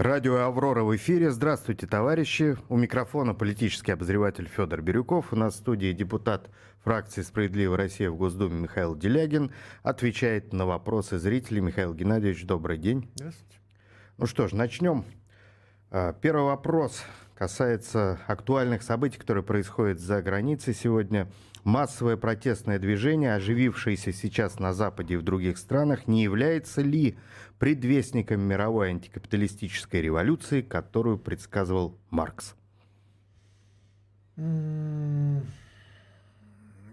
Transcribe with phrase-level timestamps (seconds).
[0.00, 1.30] Радио «Аврора» в эфире.
[1.30, 2.56] Здравствуйте, товарищи.
[2.70, 5.34] У микрофона политический обозреватель Федор Бирюков.
[5.34, 6.48] У нас в студии депутат
[6.82, 9.52] фракции «Справедливая Россия» в Госдуме Михаил Делягин.
[9.82, 11.60] Отвечает на вопросы зрителей.
[11.60, 13.10] Михаил Геннадьевич, добрый день.
[13.16, 13.58] Здравствуйте.
[14.16, 15.04] Ну что ж, начнем.
[15.90, 17.02] А, первый вопрос
[17.34, 21.30] касается актуальных событий, которые происходят за границей сегодня.
[21.64, 27.18] Массовое протестное движение, оживившееся сейчас на Западе и в других странах, не является ли
[27.58, 32.54] предвестником мировой антикапиталистической революции, которую предсказывал Маркс?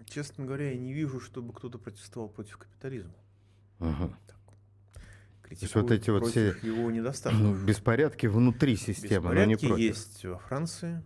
[0.06, 3.14] Честно говоря, я не вижу, чтобы кто-то протестовал против капитализма.
[3.80, 4.14] Угу.
[5.48, 6.90] То есть вот эти вот все его
[7.66, 9.78] беспорядки внутри системы, беспорядки но не против.
[9.78, 11.02] есть во Франции.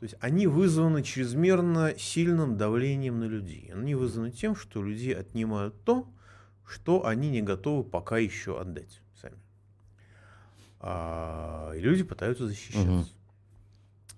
[0.00, 3.70] То есть они вызваны чрезмерно сильным давлением на людей.
[3.74, 6.08] Они вызваны тем, что людей отнимают то,
[6.66, 9.36] что они не готовы пока еще отдать сами.
[10.78, 12.90] А, и люди пытаются защищаться.
[12.90, 13.04] Угу.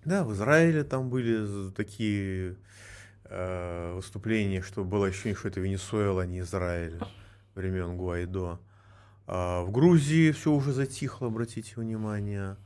[0.04, 2.54] Да, в Израиле там были такие
[3.24, 7.00] э, выступления, что было ощущение, что это Венесуэла, а не Израиль
[7.56, 8.60] времен Гуайдо.
[9.26, 12.56] А, в Грузии все уже затихло, обратите внимание.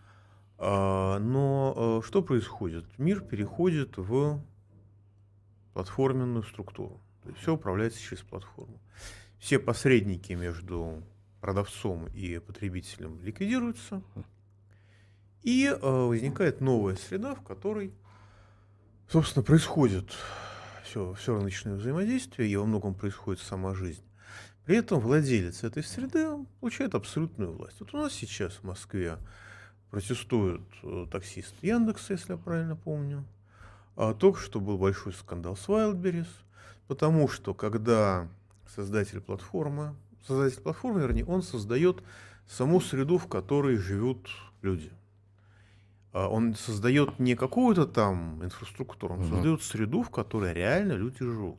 [0.58, 2.84] А, но э, что происходит?
[2.98, 4.40] Мир переходит в
[5.72, 7.00] платформенную структуру.
[7.22, 8.80] То есть все управляется через платформу
[9.38, 11.02] все посредники между
[11.40, 14.02] продавцом и потребителем ликвидируются,
[15.42, 17.94] и э, возникает новая среда, в которой,
[19.08, 20.12] собственно, происходит
[20.84, 24.02] все, все рыночное взаимодействие, и во многом происходит сама жизнь.
[24.64, 26.26] При этом владелец этой среды
[26.60, 27.78] получает абсолютную власть.
[27.78, 29.18] Вот у нас сейчас в Москве
[29.90, 33.24] протестуют э, таксист Яндекса, если я правильно помню.
[33.97, 36.28] А только что был большой скандал с Wildberries,
[36.86, 38.28] потому что когда
[38.75, 39.94] создатель платформы,
[40.26, 42.02] создатель платформы, вернее, он создает
[42.46, 44.28] саму среду, в которой живут
[44.62, 44.92] люди.
[46.12, 49.28] А он создает не какую-то там инфраструктуру, он угу.
[49.28, 51.58] создает среду, в которой реально люди живут.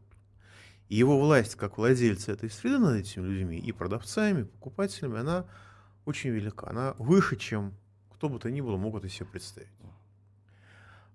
[0.90, 5.46] И его власть как владельца этой среды над этими людьми и продавцами, и покупателями, она
[6.06, 6.70] очень велика.
[6.70, 7.74] Она выше, чем
[8.18, 9.70] кто бы то ни было мог это себе представить.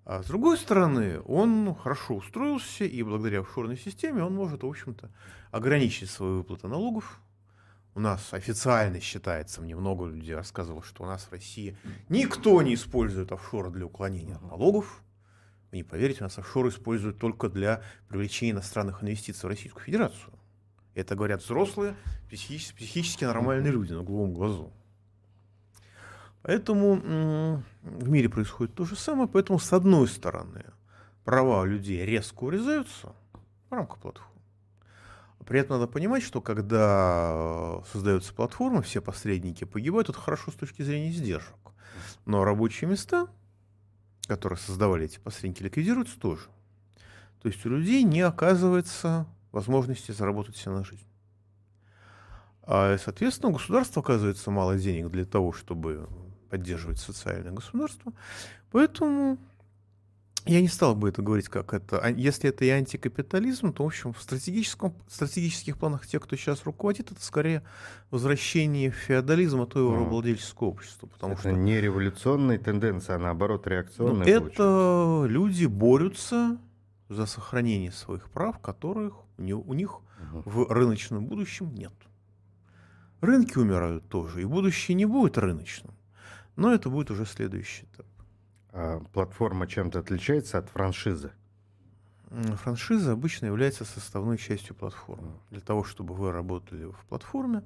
[0.04, 5.10] А с другой стороны, он хорошо устроился, и благодаря офшорной системе он может, в общем-то,
[5.50, 7.20] ограничить свои выплаты налогов.
[7.96, 11.76] У нас официально считается, мне много людей рассказывало, что у нас в России
[12.08, 15.02] никто не использует офшоры для уклонения от налогов.
[15.72, 20.32] Вы не поверите, у нас офшоры используют только для привлечения иностранных инвестиций в Российскую Федерацию.
[20.94, 21.96] Это говорят взрослые,
[22.28, 24.72] психически, психически нормальные люди на голубом глазу.
[26.42, 29.28] Поэтому в мире происходит то же самое.
[29.28, 30.64] Поэтому, с одной стороны,
[31.24, 33.14] права людей резко урезаются
[33.70, 34.30] в рамках платформы.
[35.46, 40.82] При этом надо понимать, что когда создается платформа, все посредники погибают, это хорошо с точки
[40.82, 41.56] зрения издержек.
[42.26, 43.28] Но рабочие места,
[44.26, 46.48] которые создавали эти посредники, ликвидируются тоже.
[47.40, 51.06] То есть у людей не оказывается возможности заработать себе на жизнь.
[52.62, 56.08] А, соответственно, у государства оказывается мало денег для того, чтобы
[56.52, 58.12] поддерживать социальное государство.
[58.72, 59.38] Поэтому
[60.44, 61.98] я не стал бы это говорить как это.
[61.98, 66.64] А если это и антикапитализм, то, в общем, в стратегическом, стратегических планах тех, кто сейчас
[66.64, 67.62] руководит, это скорее
[68.10, 71.06] возвращение феодализма, то его рабовладельческого общества.
[71.06, 74.26] Потому это что не революционная тенденция, а наоборот реакционная.
[74.26, 76.58] Это люди борются
[77.08, 80.42] за сохранение своих прав, которых у них, у них угу.
[80.44, 81.94] в рыночном будущем нет.
[83.22, 85.94] Рынки умирают тоже, и будущее не будет рыночным.
[86.56, 88.06] Но это будет уже следующий этап.
[88.70, 91.32] А платформа чем-то отличается от франшизы?
[92.30, 95.32] Франшиза обычно является составной частью платформы.
[95.50, 97.62] Для того, чтобы вы работали в платформе,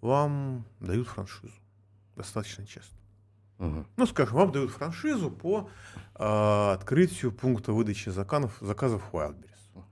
[0.00, 1.52] вам дают франшизу
[2.16, 2.94] достаточно часто.
[3.58, 3.86] Угу.
[3.96, 5.68] Ну, скажем, вам дают франшизу по
[6.14, 9.84] э, открытию пункта выдачи заказов, заказов в Wildberries.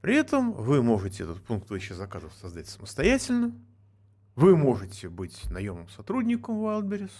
[0.00, 3.52] При этом вы можете этот пункт выдачи заказов создать самостоятельно.
[4.34, 7.12] Вы можете быть наемным сотрудником Wildberries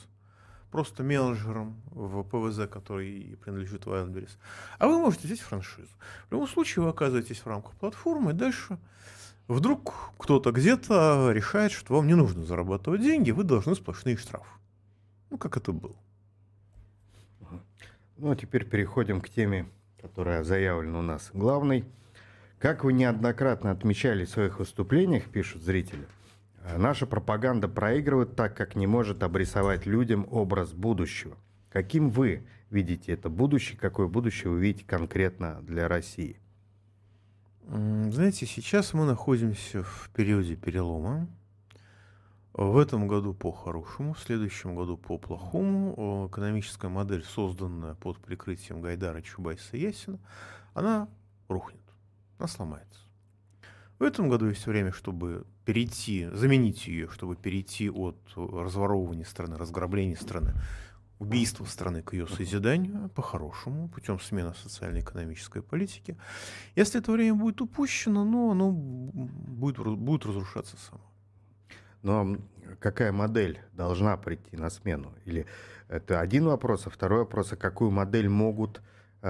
[0.72, 4.36] просто менеджером в ПВЗ, который принадлежит Wildberries.
[4.78, 5.90] А вы можете взять франшизу.
[6.28, 8.78] В любом случае вы оказываетесь в рамках платформы, и дальше
[9.46, 14.58] вдруг кто-то где-то решает, что вам не нужно зарабатывать деньги, вы должны сплошные штрафы.
[15.30, 15.96] Ну, как это было.
[18.16, 19.66] Ну, а теперь переходим к теме,
[20.00, 21.84] которая заявлена у нас главной.
[22.58, 26.06] Как вы неоднократно отмечали в своих выступлениях, пишут зрители,
[26.76, 31.36] наша пропаганда проигрывает так, как не может обрисовать людям образ будущего.
[31.70, 36.38] Каким вы видите это будущее, какое будущее вы видите конкретно для России?
[37.66, 41.28] Знаете, сейчас мы находимся в периоде перелома.
[42.52, 46.28] В этом году по-хорошему, в следующем году по-плохому.
[46.30, 50.18] Экономическая модель, созданная под прикрытием Гайдара, Чубайса и Ясина,
[50.74, 51.08] она
[51.48, 51.80] рухнет,
[52.38, 53.00] она сломается.
[53.98, 60.16] В этом году есть время, чтобы перейти, заменить ее, чтобы перейти от разворовывания страны, разграбления
[60.16, 60.54] страны,
[61.18, 66.16] убийства страны к ее созиданию по-хорошему, путем смены социально-экономической политики.
[66.74, 71.02] Если это время будет упущено, ну, оно будет, будет разрушаться само.
[72.02, 72.36] Но
[72.80, 75.14] какая модель должна прийти на смену?
[75.24, 75.46] Или
[75.88, 78.82] это один вопрос, а второй вопрос, а какую модель могут э,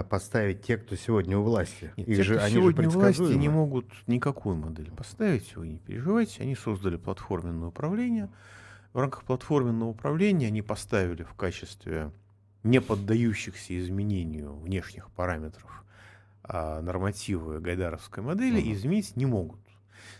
[0.09, 1.93] поставить те, кто сегодня у власти?
[1.97, 5.55] Нет, Их те, же, кто они сегодня же у власти, не могут никакую модель поставить,
[5.57, 6.43] вы не переживайте.
[6.43, 8.31] Они создали платформенное управление.
[8.93, 12.11] В рамках платформенного управления они поставили в качестве
[12.63, 15.83] не поддающихся изменению внешних параметров
[16.45, 18.73] а нормативы гайдаровской модели uh-huh.
[18.73, 19.61] изменить не могут.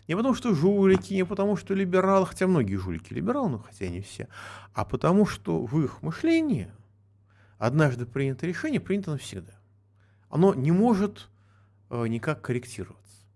[0.07, 4.01] Не потому что жулики, не потому что либералы, хотя многие жулики либералы, но хотя не
[4.01, 4.29] все,
[4.73, 6.71] а потому что в их мышлении
[7.59, 9.53] однажды принято решение, принято навсегда.
[10.33, 11.29] Оно не может
[11.91, 13.27] э, никак корректироваться.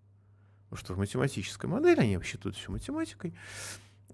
[0.65, 3.35] Потому что в математической модели, они вообще тут все математикой,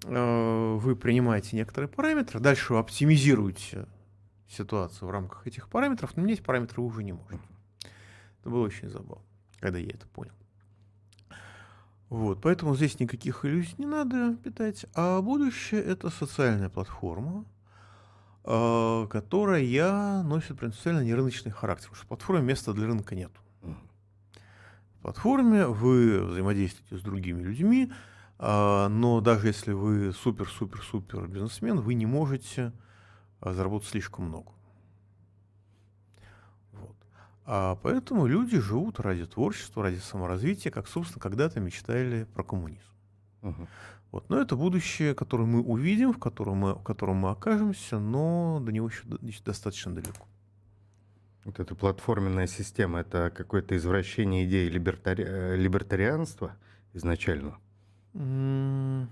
[0.03, 3.87] э, вы принимаете некоторые параметры, дальше вы оптимизируете
[4.49, 7.41] ситуацию в рамках этих параметров, но менять параметры вы уже не можете.
[8.41, 9.25] Это было очень забавно,
[9.61, 10.35] когда я это понял.
[12.09, 14.87] Вот, поэтому здесь никаких иллюзий не надо питать.
[14.95, 17.45] А будущее это социальная платформа,
[18.45, 23.31] которая носит принципиально нерыночный характер, потому что в платформе места для рынка нет.
[25.03, 27.91] В платформе вы взаимодействуете с другими людьми,
[28.39, 32.73] э, но даже если вы супер-супер-супер бизнесмен, вы не можете
[33.41, 34.53] э, заработать слишком много.
[37.45, 42.87] А поэтому люди живут ради творчества, ради саморазвития, как, собственно, когда-то мечтали про коммунизм.
[43.43, 43.69] Угу.
[44.13, 44.29] Вот.
[44.29, 48.71] Но это будущее, которое мы увидим, в котором мы, в котором мы окажемся, но до
[48.71, 49.05] него еще
[49.43, 50.27] достаточно далеко.
[51.45, 55.25] Вот эта платформенная система, это какое-то извращение идеи либертари...
[55.27, 56.55] Э, либертарианства
[56.93, 57.57] изначально?
[58.13, 59.07] Mm.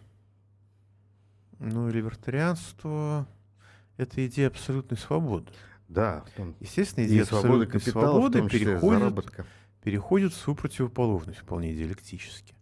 [1.59, 3.27] Ну, либертарианство—
[3.97, 5.51] это идея абсолютной свободы.
[5.89, 6.25] Да.
[6.61, 9.47] Естественно, идея свободы капитала, свободы переходит,
[9.83, 12.55] переходит в свою противоположность вполне диалектически.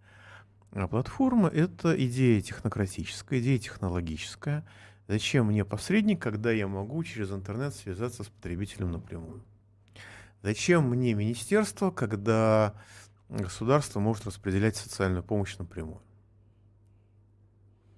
[0.73, 4.67] А платформа— это идея технократическая, идея технологическая.
[5.07, 9.43] Зачем мне посредник, когда я могу через интернет связаться с потребителем напрямую?
[10.43, 12.75] Зачем мне министерство, когда
[13.29, 16.03] государство может распределять социальную помощь напрямую?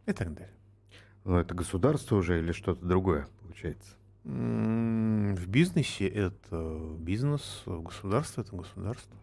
[0.07, 0.55] И так далее.
[1.25, 3.97] Но это государство уже или что-то другое получается?
[4.25, 9.17] В бизнесе это бизнес, в государстве это государство.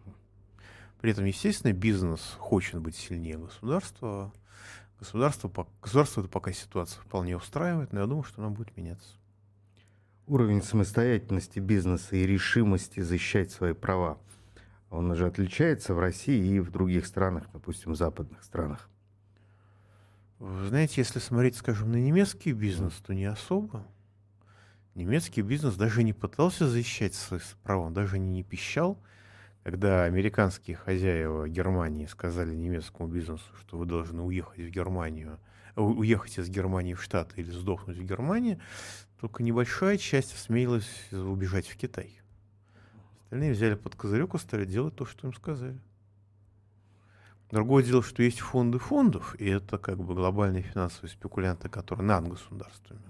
[1.00, 4.32] При этом, естественно, бизнес хочет быть сильнее государства.
[4.98, 9.14] Государство, государство это пока ситуация вполне устраивает, но я думаю, что она будет меняться.
[10.26, 14.18] Уровень самостоятельности бизнеса и решимости защищать свои права,
[14.90, 18.88] он уже отличается в России и в других странах, допустим, в западных странах.
[20.38, 23.86] Вы знаете, если смотреть, скажем, на немецкий бизнес, то не особо.
[24.94, 28.98] Немецкий бизнес даже не пытался защищать свои права, он даже не пищал,
[29.68, 35.38] когда американские хозяева Германии сказали немецкому бизнесу, что вы должны уехать в Германию,
[35.76, 38.58] уехать из Германии в Штаты или сдохнуть в Германии,
[39.20, 42.18] только небольшая часть осмелилась убежать в Китай.
[43.24, 45.78] Остальные взяли под козырек и стали делать то, что им сказали.
[47.50, 52.26] Другое дело, что есть фонды фондов, и это как бы глобальные финансовые спекулянты, которые над
[52.26, 53.02] государствами.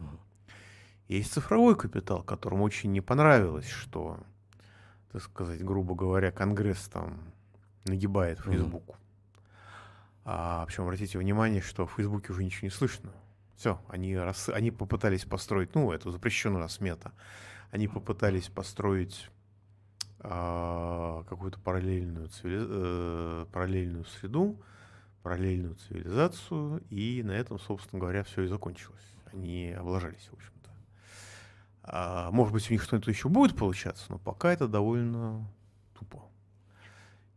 [1.06, 4.18] Есть цифровой капитал, которому очень не понравилось, что,
[5.12, 7.18] так сказать, грубо говоря, Конгресс там
[7.84, 8.92] нагибает Фейсбуку.
[8.92, 9.08] Mm-hmm.
[10.24, 13.12] А, причем обратите внимание, что в Фейсбуке уже ничего не слышно.
[13.56, 14.48] Все, они, рас...
[14.50, 17.12] они попытались построить, ну, это запрещено раз мета,
[17.70, 19.30] они попытались построить
[20.20, 22.66] а, какую-то параллельную, цивили...
[22.68, 24.60] э, параллельную среду,
[25.22, 29.14] параллельную цивилизацию, и на этом, собственно говоря, все и закончилось.
[29.32, 30.52] Они облажались, в общем.
[31.90, 35.48] А, может быть, у них что-то еще будет получаться, но пока это довольно
[35.98, 36.22] тупо.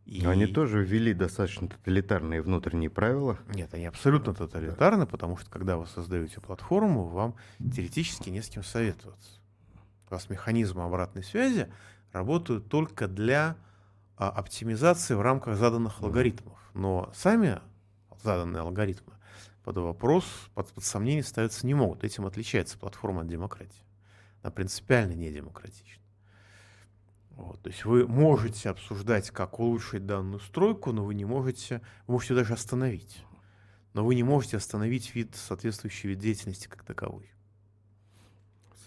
[0.04, 0.26] И...
[0.26, 3.38] они тоже ввели достаточно тоталитарные внутренние правила.
[3.54, 5.06] Нет, они абсолютно тоталитарны, да.
[5.06, 9.40] потому что когда вы создаете платформу, вам теоретически не с кем советоваться.
[10.10, 11.72] У вас механизмы обратной связи
[12.12, 13.56] работают только для
[14.18, 16.04] а, оптимизации в рамках заданных mm.
[16.04, 16.58] алгоритмов.
[16.74, 17.60] Но сами
[18.22, 19.14] заданные алгоритмы
[19.64, 22.04] под вопрос, под, под сомнение ставиться не могут.
[22.04, 23.82] Этим отличается платформа от демократии
[24.42, 26.02] она принципиально не демократична.
[27.30, 32.14] Вот, то есть вы можете обсуждать, как улучшить данную стройку, но вы не можете, вы
[32.14, 33.24] можете даже остановить.
[33.94, 37.30] но вы не можете остановить вид, соответствующий вид деятельности как таковой.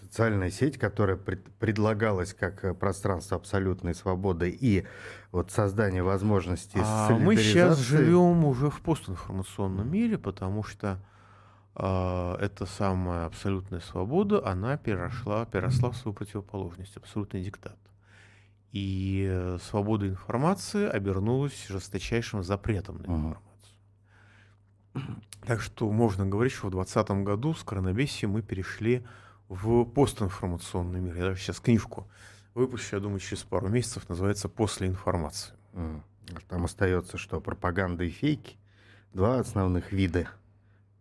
[0.00, 4.84] Социальная сеть, которая пред, предлагалась как э, пространство абсолютной свободы и
[5.32, 10.98] вот создание возможностей а Мы сейчас живем уже в постинформационном мире, потому что
[11.78, 17.76] эта самая абсолютная свобода, она перешла, переросла в свою противоположность, абсолютный диктат.
[18.72, 23.44] И э, свобода информации обернулась жесточайшим запретом на информацию.
[25.46, 29.04] Так что можно говорить, что в 2020 году с коронавирусом мы перешли
[29.48, 31.14] в постинформационный мир.
[31.14, 32.08] Я даже сейчас книжку
[32.54, 35.54] выпущу, я думаю, через пару месяцев, называется «После информации».
[36.48, 37.40] Там остается что?
[37.40, 38.56] Пропаганда и фейки?
[39.12, 40.28] Два основных вида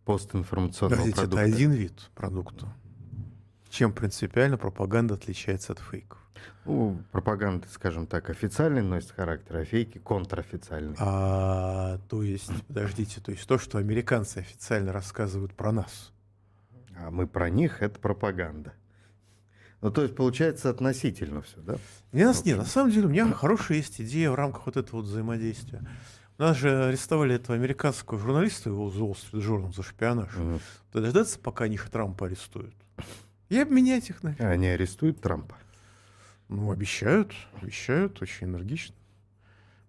[0.06, 1.42] постинформационного Подождите, продукта.
[1.42, 2.68] это один вид продукта.
[3.70, 6.20] Чем принципиально пропаганда отличается от фейков?
[6.66, 10.96] Ну, пропаганда, скажем так, официальный носит характер, а фейки контрофициальный.
[11.00, 16.12] А, то есть, подождите, то есть то, что американцы официально рассказывают про нас.
[16.98, 18.74] А мы про них, это пропаганда.
[19.82, 21.76] Ну, то есть, получается, относительно все, да?
[22.12, 24.98] Не, нас, нет, на самом деле, у меня хорошая есть идея в рамках вот этого
[24.98, 25.82] вот взаимодействия.
[26.38, 30.36] Нас же арестовали этого американского журналиста, его Street Journal, за шпионаж.
[30.36, 30.60] Угу.
[30.94, 32.76] Дождаться, пока них Трампа арестуют.
[33.50, 34.36] И обменять их на.
[34.40, 35.56] А они арестуют Трампа?
[36.50, 38.96] Ну, обещают, обещают, очень энергично.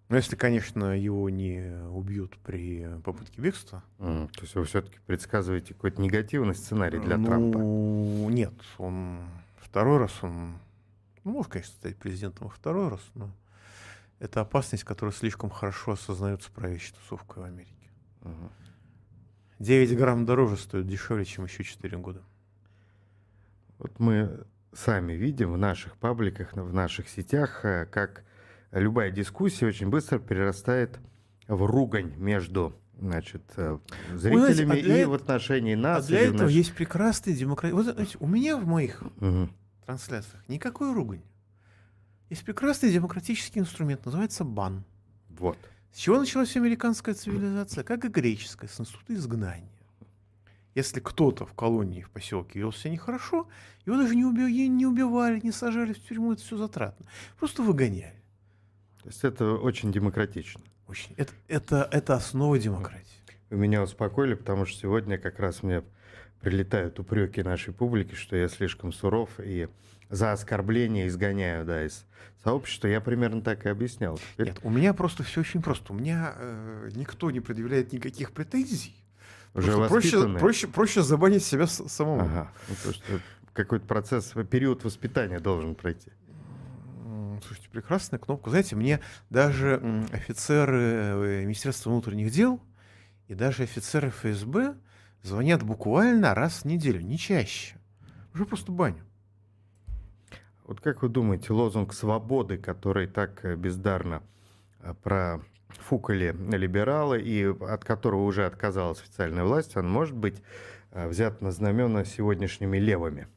[0.09, 3.83] Но если, конечно, его не убьют при попытке бегства.
[3.99, 7.57] Mm, то есть вы все-таки предсказываете какой-то негативный сценарий для ну, Трампа?
[8.31, 9.19] Нет, он
[9.59, 10.59] второй раз он,
[11.25, 13.29] ну, может, конечно, стать президентом второй раз, но
[14.19, 17.91] это опасность, которая слишком хорошо осознается правящей тусовкой в Америке.
[18.21, 18.51] Uh-huh.
[19.59, 22.21] 9 грамм дороже стоит дешевле, чем еще 4 года.
[23.77, 28.23] Вот мы сами видим в наших пабликах, в наших сетях, э, как
[28.71, 30.99] любая дискуссия очень быстро перерастает
[31.47, 33.77] в ругань между значит, э,
[34.13, 36.05] зрителями знаете, а и это, в отношении нас.
[36.05, 36.51] А для этого наш...
[36.51, 37.71] есть прекрасный демократ.
[37.71, 39.49] Вот, знаете, у меня в моих угу.
[39.85, 41.21] трансляциях никакой ругань.
[42.29, 44.83] Есть прекрасный демократический инструмент, называется бан.
[45.29, 45.57] Вот.
[45.91, 47.83] С чего началась американская цивилизация?
[47.83, 49.69] Как и греческая, с института изгнания.
[50.75, 53.47] Если кто-то в колонии, в поселке вел себя нехорошо,
[53.85, 57.07] его даже не, уби- не убивали, не сажали в тюрьму, это все затратно.
[57.39, 58.21] Просто выгоняли.
[59.01, 60.61] То есть это очень демократично.
[60.87, 61.15] Очень.
[61.17, 63.07] Это, это, это основа демократии.
[63.49, 65.81] Вы меня успокоили, потому что сегодня как раз мне
[66.41, 69.69] прилетают упреки нашей публики, что я слишком суров и
[70.09, 72.05] за оскорбление изгоняю да, из
[72.43, 72.87] сообщества.
[72.87, 74.19] Я примерно так и объяснял.
[74.33, 74.47] Теперь...
[74.47, 75.93] Нет, у меня просто все очень просто.
[75.93, 78.95] У меня э, никто не предъявляет никаких претензий
[79.57, 82.21] уже проще, проще, проще забанить себя самому.
[82.21, 82.51] Ага.
[82.69, 83.19] Ну, то, что
[83.53, 86.11] какой-то процесс, период воспитания должен пройти.
[87.45, 88.49] Слушайте, прекрасная кнопка.
[88.49, 88.99] Знаете, мне
[89.29, 92.61] даже офицеры э, Министерства внутренних дел
[93.27, 94.75] и даже офицеры ФСБ
[95.21, 97.75] звонят буквально раз в неделю, не чаще.
[98.33, 99.03] Уже просто баню.
[100.67, 104.21] Вот как вы думаете, лозунг свободы, который так э, бездарно
[104.81, 110.41] э, про Фукали либералы, и от которого уже отказалась официальная власть, он может быть
[110.91, 113.27] э, взят на знамена сегодняшними левыми,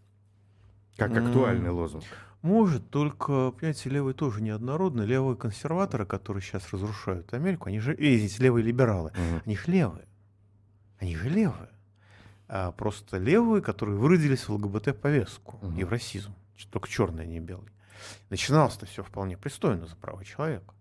[0.97, 2.05] как актуальный лозунг.
[2.43, 5.03] Может, только, понимаете, левые тоже неоднородны.
[5.03, 10.07] Левые консерваторы, которые сейчас разрушают Америку, они же, видите, левые либералы, mm они же левые.
[10.99, 11.71] Они же левые.
[12.49, 16.35] А просто левые, которые выродились в ЛГБТ-повестку и в расизм.
[16.69, 17.71] Только черные, а не белые.
[18.31, 20.75] Начиналось-то все вполне пристойно за права человека.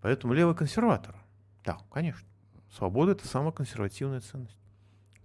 [0.00, 1.14] Поэтому левый консерватор.
[1.64, 2.26] Да, конечно.
[2.70, 4.58] Свобода— это самая консервативная ценность.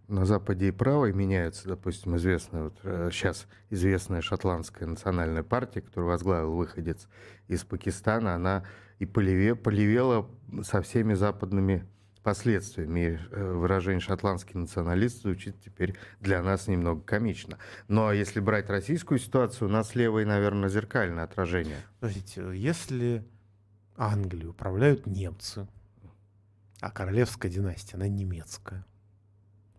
[0.07, 2.79] На Западе и правой меняются, допустим, известная, вот,
[3.13, 7.07] сейчас э, известная шотландская национальная партия, которую возглавил выходец
[7.47, 8.65] из Пакистана, она
[8.97, 10.27] и полеве, полевела
[10.63, 11.87] со всеми западными
[12.23, 13.19] последствиями.
[13.31, 17.57] Э, выражение «шотландский националист» звучит теперь для нас немного комично.
[17.87, 21.77] Но если брать российскую ситуацию, у нас левое, наверное, зеркальное отражение.
[21.99, 23.25] Подождите, если
[23.95, 25.67] Англией управляют немцы,
[26.79, 28.85] а королевская династия, она немецкая.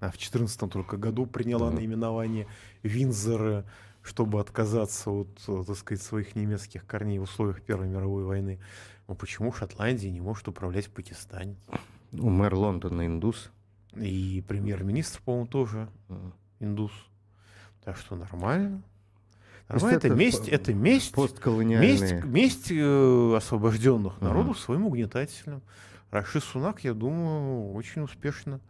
[0.00, 1.74] А в 14 только году приняла mm-hmm.
[1.74, 2.46] наименование
[2.82, 3.66] Винзора,
[4.02, 8.60] чтобы отказаться от, так сказать, своих немецких корней в условиях Первой мировой войны.
[9.08, 10.88] Но почему Шотландия не может управлять?
[10.96, 11.56] Ну,
[12.12, 13.50] мэр Лондона индус.
[13.94, 15.88] И премьер-министр, по-моему, тоже
[16.60, 16.92] индус.
[17.84, 18.82] Так что нормально.
[19.68, 24.24] Нормально, это, это месть, это месть, месть, месть э, освобожденных uh-huh.
[24.24, 25.62] народов своим угнетателям.
[26.10, 28.60] Раши Сунак, я думаю, очень успешно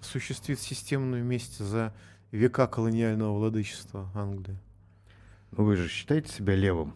[0.00, 1.94] осуществит системную месть за
[2.30, 4.58] века колониального владычества Англии.
[5.52, 6.94] Ну вы же считаете себя левым?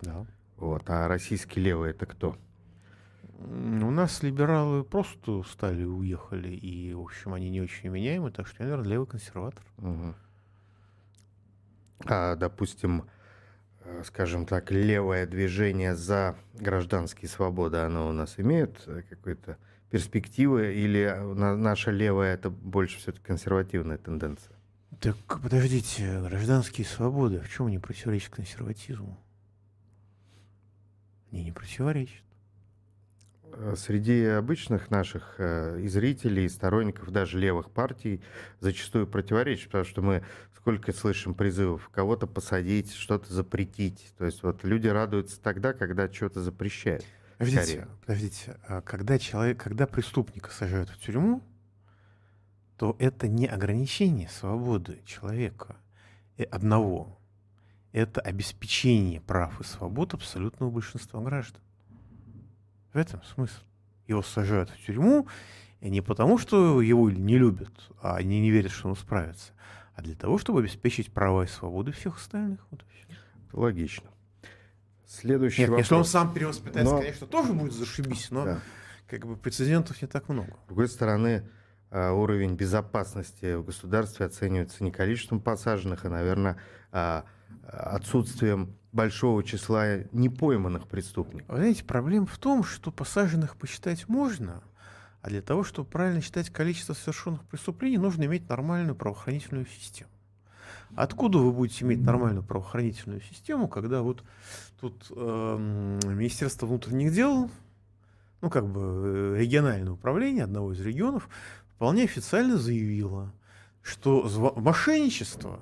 [0.00, 0.26] Да.
[0.56, 2.36] Вот, а российский левый это кто?
[3.38, 8.64] У нас либералы просто стали, уехали, и, в общем, они не очень меняемы, так что
[8.64, 9.62] я, наверное, левый консерватор.
[9.78, 10.14] Угу.
[12.06, 13.04] А, допустим,
[13.84, 19.56] э, скажем так, левое движение за гражданские свободы, оно у нас имеет э, какой-то
[19.90, 24.56] перспективы, или э, наша левая это больше все-таки консервативная тенденция?
[25.00, 29.16] Так подождите, гражданские свободы, в чем они противоречат консерватизму?
[31.30, 32.24] Они не противоречат.
[33.52, 38.22] Э, среди обычных наших э, и зрителей, и сторонников даже левых партий
[38.60, 40.22] зачастую противоречит, потому что мы
[40.56, 44.12] сколько слышим призывов кого-то посадить, что-то запретить.
[44.18, 47.04] То есть вот люди радуются тогда, когда что-то запрещают.
[47.38, 48.56] Подождите, подождите.
[48.66, 51.42] А когда человек, когда преступника сажают в тюрьму,
[52.76, 55.76] то это не ограничение свободы человека
[56.50, 57.18] одного.
[57.92, 61.62] Это обеспечение прав и свобод абсолютного большинства граждан.
[62.92, 63.60] В этом смысл.
[64.06, 65.26] Его сажают в тюрьму
[65.80, 69.52] и не потому, что его не любят, а они не верят, что он справится,
[69.94, 72.60] а для того, чтобы обеспечить права и свободы всех остальных.
[72.70, 72.84] Вот.
[73.52, 74.08] Логично.
[75.06, 75.84] Следующий Нет, вопрос.
[75.84, 77.00] если он сам перевоспитается, но...
[77.00, 78.60] конечно, тоже будет зашибись, но да.
[79.06, 80.54] как бы прецедентов не так много.
[80.64, 81.48] С другой стороны,
[81.90, 86.58] а, уровень безопасности в государстве оценивается не количеством посаженных, а, наверное,
[86.92, 87.24] а,
[87.62, 91.48] отсутствием большого числа непойманных преступников.
[91.50, 94.60] Вы знаете, проблема в том, что посаженных посчитать можно,
[95.22, 100.10] а для того, чтобы правильно считать количество совершенных преступлений, нужно иметь нормальную правоохранительную систему.
[100.96, 104.24] Откуда вы будете иметь нормальную правоохранительную систему, когда вот
[104.80, 107.48] тут э, Министерство внутренних дел,
[108.40, 111.28] ну как бы э, региональное управление одного из регионов,
[111.76, 113.32] вполне официально заявило,
[113.80, 115.60] что мошенничество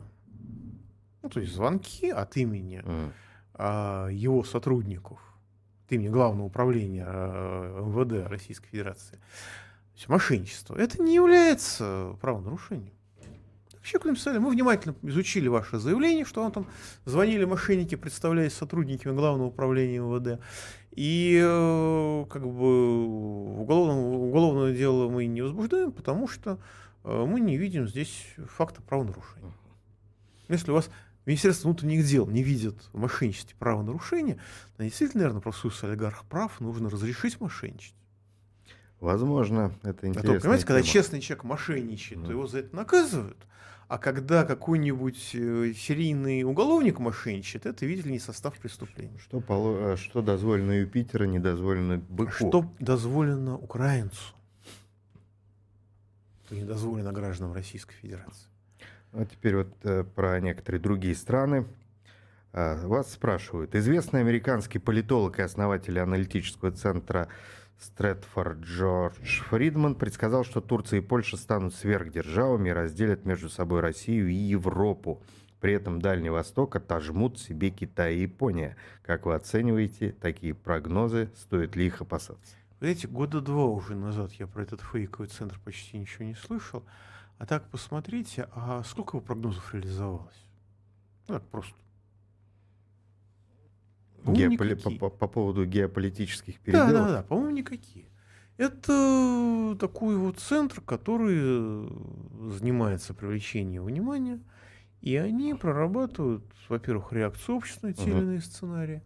[1.22, 3.12] ну, то есть звонки от имени mm.
[3.58, 5.18] А, его сотрудников,
[5.86, 9.18] от имени Главного управления а, МВД Российской Федерации,
[9.94, 12.92] есть мошенничество, это не является правонарушением.
[13.72, 16.66] Вообще, написали, мы внимательно изучили ваше заявление, что вам там
[17.04, 20.40] звонили мошенники, представляясь сотрудниками Главного управления МВД.
[20.90, 23.06] И э, как бы
[23.60, 26.58] уголовное, уголовное дело мы не возбуждаем, потому что
[27.04, 29.52] э, мы не видим здесь факта правонарушения.
[30.48, 30.90] Если у вас
[31.26, 34.38] Министерство внутренних дел не видит в мошенничестве правонарушения,
[34.76, 37.94] то действительно, наверное, профсоюз олигарх прав, нужно разрешить мошенничать.
[39.00, 40.20] Возможно, это интересно.
[40.20, 40.76] А то, понимаете, тема.
[40.76, 42.26] когда честный человек мошенничает, mm.
[42.26, 43.36] то его за это наказывают.
[43.88, 49.18] А когда какой-нибудь э, серийный уголовник мошенничает, это, видели, не состав преступления.
[49.18, 49.96] Что, поло...
[49.96, 52.32] что дозволено Юпитера, не дозволено быку?
[52.32, 54.34] Что дозволено украинцу,
[56.50, 58.48] не дозволено гражданам Российской Федерации.
[59.18, 61.64] А теперь вот э, про некоторые другие страны.
[62.52, 63.74] А, вас спрашивают.
[63.74, 67.28] Известный американский политолог и основатель аналитического центра
[67.78, 74.28] Стрэдфорд Джордж Фридман предсказал, что Турция и Польша станут сверхдержавами и разделят между собой Россию
[74.28, 75.22] и Европу.
[75.60, 78.76] При этом Дальний Восток отожмут себе Китай и Япония.
[79.02, 81.30] Как вы оцениваете такие прогнозы?
[81.36, 82.54] Стоит ли их опасаться?
[82.80, 86.84] Знаете, года два уже назад я про этот фейковый центр почти ничего не слышал.
[87.38, 90.46] А так посмотрите, а сколько его прогнозов реализовалось?
[91.28, 91.74] Ну, так просто.
[94.24, 94.74] Геополи...
[94.74, 96.92] По, по, по поводу геополитических переделов?
[96.92, 98.06] Да, да, да, по-моему, никакие.
[98.56, 101.88] Это такой вот центр, который э,
[102.58, 104.40] занимается привлечением внимания,
[105.02, 109.02] и они прорабатывают, во-первых, реакцию общества на те или иные сценарии,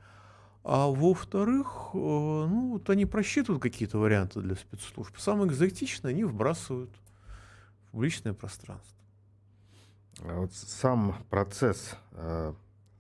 [0.62, 5.18] а во-вторых, э, ну, вот они просчитывают какие-то варианты для спецслужб.
[5.18, 6.90] Самое экзотичное они вбрасывают
[7.90, 8.98] публичное пространство.
[10.22, 12.52] А вот сам процесс э,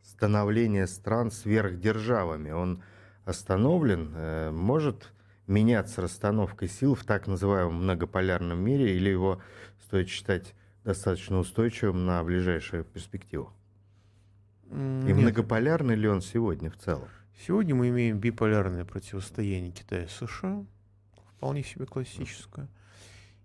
[0.02, 2.82] становления стран сверхдержавами, он
[3.24, 5.12] остановлен, э, может
[5.46, 9.42] меняться расстановкой сил в так называемом многополярном мире, или его
[9.84, 13.52] стоит считать достаточно устойчивым на ближайшую перспективу?
[14.70, 15.16] И Нет.
[15.16, 17.08] многополярный ли он сегодня в целом?
[17.46, 20.64] Сегодня мы имеем биполярное противостояние Китая и США,
[21.36, 22.68] вполне себе классическое.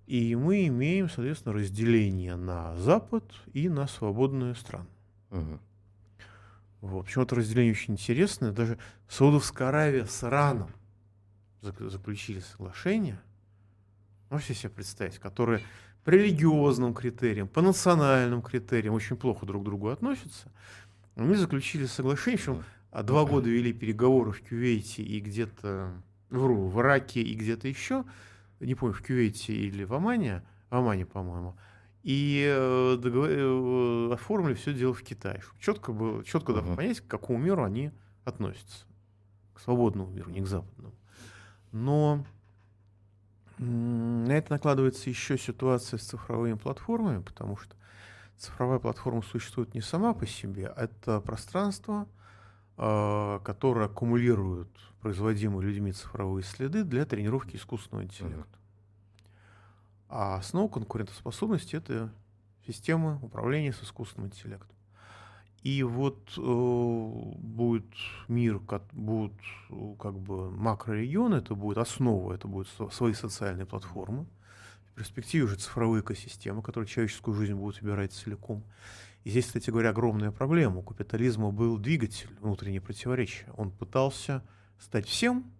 [0.07, 4.87] И мы имеем, соответственно, разделение на Запад и на свободные страны.
[5.31, 5.59] Угу.
[6.81, 7.05] Вот.
[7.05, 8.51] Почему это разделение очень интересное.
[8.51, 8.77] Даже
[9.09, 10.69] Саудовская Аравия с Ираном
[11.61, 13.19] заключили соглашение,
[14.29, 15.61] можете себе представить, которые
[16.03, 20.51] по религиозным критериям, по национальным критериям очень плохо друг к другу относятся.
[21.15, 25.91] Мы заключили соглашение, причем а два года вели переговоры в Кювейте и где-то
[26.29, 28.05] вру, в Ираке и где-то еще
[28.59, 31.55] не помню, в Кювейте или в Омане, в Омане, по-моему,
[32.03, 33.29] и э, договор...
[33.31, 35.41] э, оформили все дело в Китае.
[35.59, 36.75] Четко было, четко uh-huh.
[36.75, 37.91] понять, к какому миру они
[38.23, 38.85] относятся.
[39.53, 40.93] К свободному миру, не к западному.
[41.71, 42.23] Но
[43.57, 47.75] на это накладывается еще ситуация с цифровыми платформами, потому что
[48.37, 52.07] цифровая платформа существует не сама по себе, а это пространство,
[52.77, 54.69] а, которое аккумулирует
[55.01, 58.57] производимые людьми цифровые следы для тренировки искусственного интеллекта.
[60.09, 62.11] А основа конкурентоспособности— это
[62.67, 64.75] система управления с искусственным интеллектом.
[65.65, 67.87] И вот э, будет
[68.27, 69.33] мир, как, будут
[69.99, 74.27] как бы макрорегионы, это будет основа, это будут свои социальные платформы.
[74.91, 78.63] В перспективе уже цифровые экосистемы, которые человеческую жизнь будут убирать целиком.
[79.25, 80.77] И здесь, кстати говоря, огромная проблема.
[80.77, 83.47] У капитализма был двигатель внутреннее противоречия.
[83.57, 84.41] Он пытался
[84.79, 85.51] стать всем,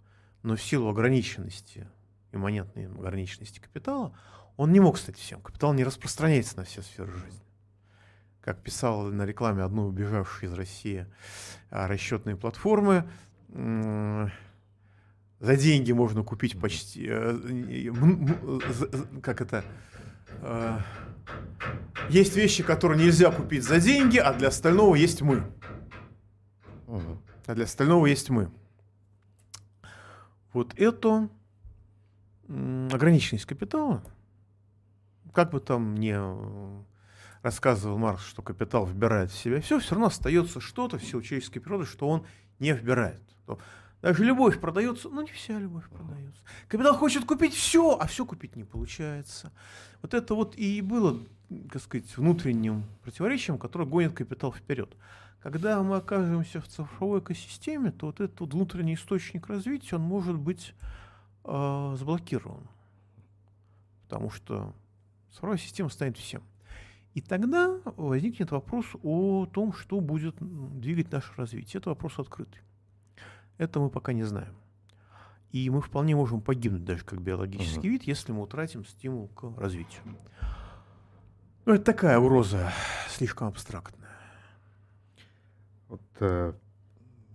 [0.43, 1.89] но в силу ограниченности,
[2.31, 4.17] имманентной ограниченности капитала,
[4.55, 5.41] он не мог стать всем.
[5.41, 7.41] Капитал не распространяется на все сферы жизни
[8.45, 11.07] как писал на рекламе одной убежавшей из России
[11.71, 13.09] а, расчетной платформы,
[15.39, 17.91] за деньги можно купить почти, э,
[19.23, 19.65] как это,
[20.41, 20.79] э,
[22.09, 25.43] есть вещи, которые нельзя купить за деньги, а для остального есть мы.
[27.47, 28.49] А для остального есть мы.
[30.53, 31.29] Вот эту
[32.47, 34.03] ограниченность капитала,
[35.33, 36.17] как бы там не
[37.41, 41.59] рассказывал Маркс, что капитал вбирает в себя все, все равно остается что-то в силу человеческой
[41.59, 42.25] природы, что он
[42.59, 43.21] не вбирает.
[44.01, 46.41] Даже любовь продается, но не вся любовь продается.
[46.67, 49.51] Капитал хочет купить все, а все купить не получается.
[50.01, 51.19] Вот это вот и было,
[51.71, 54.95] так сказать, внутренним противоречием, которое гонит капитал вперед.
[55.39, 60.73] Когда мы оказываемся в цифровой экосистеме, то вот этот внутренний источник развития, он может быть
[61.43, 62.67] э, заблокирован.
[64.03, 64.73] Потому что
[65.31, 66.43] цифровая система станет всем.
[67.13, 71.79] И тогда возникнет вопрос о том, что будет двигать наше развитие.
[71.79, 72.61] Это вопрос открытый.
[73.57, 74.55] Это мы пока не знаем.
[75.51, 77.91] И мы вполне можем погибнуть даже как биологический uh-huh.
[77.91, 80.01] вид, если мы утратим стимул к развитию.
[81.65, 82.71] Ну, это такая угроза
[83.09, 84.09] слишком абстрактная.
[85.87, 86.53] Вот э,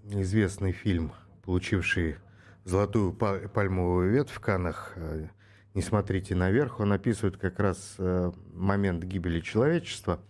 [0.05, 2.17] известный фильм, получивший
[2.65, 5.29] золотую пальмовую ветвь в Канах, э,
[5.75, 10.21] не смотрите наверх, он описывает как раз э, момент гибели человечества,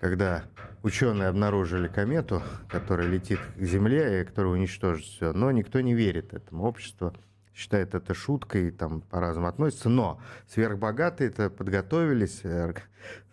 [0.00, 0.44] когда
[0.82, 5.32] ученые обнаружили комету, которая летит к Земле и которая уничтожит все.
[5.32, 6.64] Но никто не верит этому.
[6.64, 7.14] Общество
[7.54, 9.88] считает это шуткой, там по-разному относится.
[9.88, 12.74] Но сверхбогатые это подготовились, э,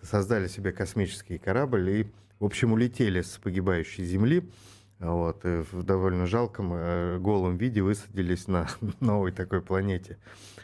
[0.01, 4.49] создали себе космический корабль и, в общем, улетели с погибающей Земли.
[4.99, 8.67] Вот, и в довольно жалком э, голом виде высадились на
[9.01, 10.17] новой такой планете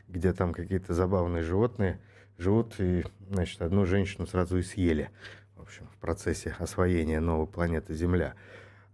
[0.10, 2.00] где там какие-то забавные животные
[2.38, 5.12] живут, и, значит, одну женщину сразу и съели,
[5.70, 8.34] общем, в процессе освоения новой планеты Земля.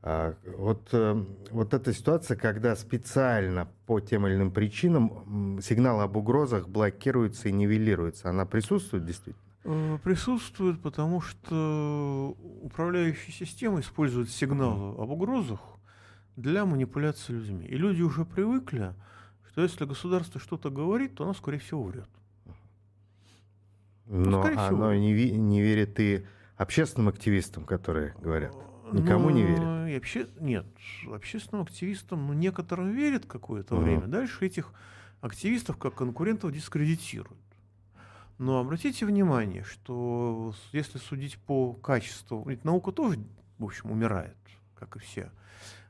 [0.01, 6.17] А, вот, э, вот эта ситуация, когда специально по тем или иным причинам сигнал об
[6.17, 9.41] угрозах блокируется и нивелируется, она присутствует действительно?
[9.63, 15.61] Э, присутствует, потому что управляющая система использует сигналы об угрозах
[16.35, 17.65] для манипуляции людьми.
[17.67, 18.93] И люди уже привыкли,
[19.49, 22.09] что если государство что-то говорит, то оно, скорее всего, врет.
[24.07, 26.25] Но ну, оно не, не верит и
[26.57, 28.55] общественным активистам, которые говорят.
[28.91, 29.93] Никому ну, не верит.
[29.93, 30.27] И обще...
[30.39, 30.65] Нет,
[31.11, 33.83] общественным активистам ну, некоторым верят какое-то угу.
[33.83, 34.07] время.
[34.07, 34.71] Дальше этих
[35.21, 37.39] активистов как конкурентов дискредитируют.
[38.37, 43.19] Но обратите внимание, что если судить по качеству, ведь наука тоже,
[43.57, 44.35] в общем, умирает,
[44.75, 45.31] как и все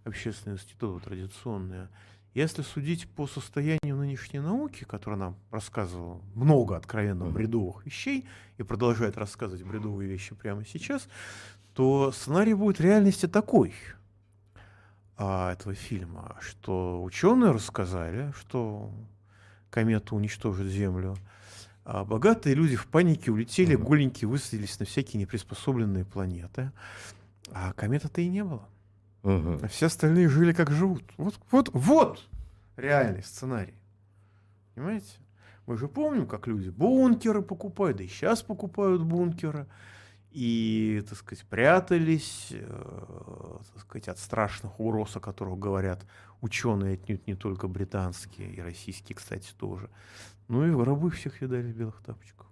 [0.05, 1.89] общественные институты традиционные.
[2.35, 9.17] Если судить по состоянию нынешней науки, которая нам рассказывала много откровенно бредовых вещей и продолжает
[9.17, 11.07] рассказывать бредовые вещи прямо сейчас,
[11.73, 13.73] то сценарий будет реальности такой
[15.15, 18.91] а, этого фильма, что ученые рассказали, что
[19.69, 21.15] комета уничтожит Землю,
[21.85, 26.73] а богатые люди в панике улетели, голенькие высадились на всякие неприспособленные планеты,
[27.53, 28.67] а кометы-то и не было.
[29.25, 29.59] Угу.
[29.63, 31.03] А все остальные жили как живут.
[31.17, 32.23] Вот, вот, вот
[32.77, 33.73] реальный сценарий.
[34.75, 35.07] Понимаете?
[35.65, 39.65] Мы же помним, как люди бункеры покупают, да и сейчас покупают бункеры.
[40.29, 46.05] И, так сказать, прятались, э, так сказать, от страшных угроз, о которых говорят
[46.41, 49.89] ученые, отнюдь не только британские, и российские, кстати, тоже.
[50.49, 52.47] Ну и рабы всех видали в белых тапочках.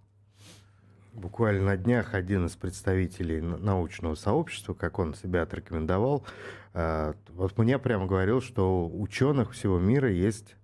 [1.13, 6.26] Буквально на днях один из представителей научного сообщества, как он себя отрекомендовал,
[6.73, 10.56] э, вот мне прямо говорил, что у ученых всего мира есть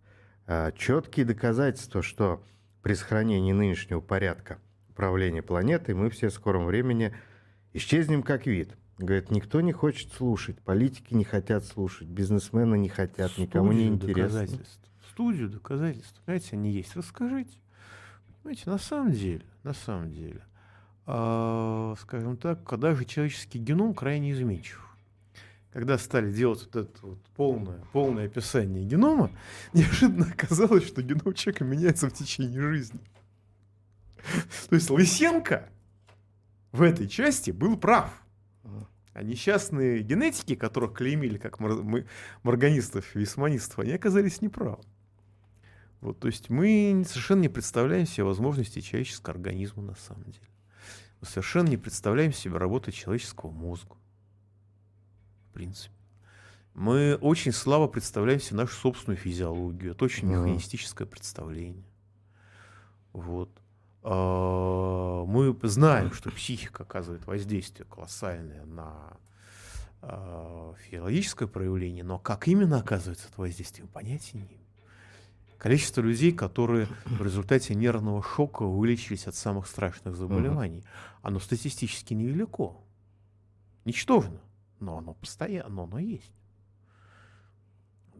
[0.48, 2.44] э, четкие доказательства, что
[2.82, 4.58] при сохранении нынешнего порядка
[4.90, 7.14] управления планетой мы все в скором времени
[7.74, 8.76] исчезнем как вид.
[8.98, 13.88] Говорит, никто не хочет слушать, политики не хотят слушать, бизнесмены не хотят, Студию никому не
[13.88, 14.48] интересно.
[15.12, 16.20] студию доказательств.
[16.26, 16.96] Понимаете, они есть.
[16.96, 17.60] Расскажите.
[18.50, 20.42] Понимаете, на самом деле, на самом деле,
[21.06, 24.84] э, скажем так, когда же человеческий геном крайне изменчив.
[25.72, 29.30] Когда стали делать вот это вот полное, полное описание генома,
[29.74, 33.00] неожиданно оказалось, что геном человека меняется в течение жизни.
[34.68, 35.70] То есть Лысенко
[36.72, 38.12] в этой части был прав.
[39.14, 41.60] А несчастные генетики, которых клеймили как
[42.42, 44.82] морганистов и весманистов, они оказались неправы.
[46.02, 50.48] Вот, то есть мы совершенно не представляем себе возможности человеческого организма на самом деле.
[51.20, 53.96] Мы совершенно не представляем себе работы человеческого мозга.
[55.50, 55.94] В принципе.
[56.74, 59.92] Мы очень слабо представляем себе нашу собственную физиологию.
[59.92, 61.84] Это очень механистическое представление.
[63.12, 63.50] Вот.
[64.02, 69.18] А, мы знаем, что психика оказывает воздействие колоссальное на
[70.02, 74.59] а, физиологическое проявление, но как именно оказывается это воздействие, мы понятия не имеем.
[75.60, 80.86] Количество людей, которые в результате нервного шока вылечились от самых страшных заболеваний,
[81.22, 82.78] оно статистически невелико.
[83.84, 84.40] Ничтожно,
[84.80, 86.32] но оно постоянно, но оно есть.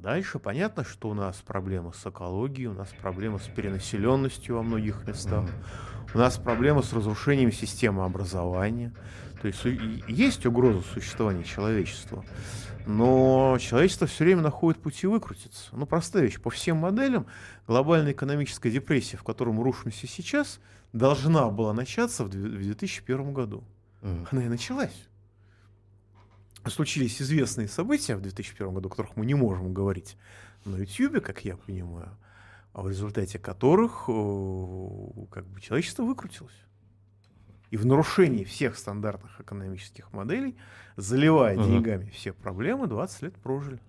[0.02, 5.06] Дальше понятно, что у нас проблемы с экологией, у нас проблемы с перенаселенностью во многих
[5.06, 5.50] местах,
[6.14, 8.94] у нас проблемы с разрушением системы образования.
[9.42, 9.60] То есть
[10.08, 12.24] есть угроза существования человечества,
[12.86, 15.68] но человечество все время находит пути выкрутиться.
[15.74, 16.40] Ну, простая вещь.
[16.40, 17.26] По всем моделям
[17.68, 20.62] глобальная экономическая депрессия, в которой мы рушимся сейчас,
[20.94, 23.66] должна была начаться в 2001 году.
[24.02, 25.09] Она и началась
[26.66, 30.18] случились известные события в 2001 году, о которых мы не можем говорить
[30.66, 32.18] на YouTube, как я понимаю,
[32.74, 36.54] а в результате которых как бы человечество выкрутилось.
[37.72, 40.58] И в нарушении всех стандартных экономических моделей,
[40.96, 41.66] заливая угу.
[41.66, 43.80] деньгами все проблемы, 20 лет прожили.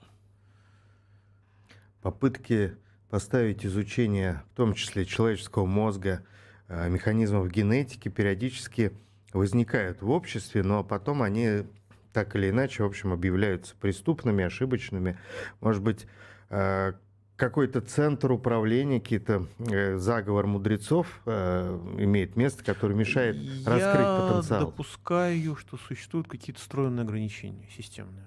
[2.03, 2.77] Попытки
[3.09, 6.25] поставить изучение, в том числе человеческого мозга,
[6.69, 8.93] э, механизмов генетики, периодически
[9.33, 11.65] возникают в обществе, но потом они
[12.13, 15.19] так или иначе, в общем, объявляются преступными, ошибочными.
[15.61, 16.07] Может быть,
[16.51, 16.93] э,
[17.37, 24.61] какой-то центр управления, какие-то э, заговор мудрецов э, имеет место, который мешает Я раскрыть потенциал.
[24.61, 28.27] Я допускаю, что существуют какие-то встроенные ограничения системные.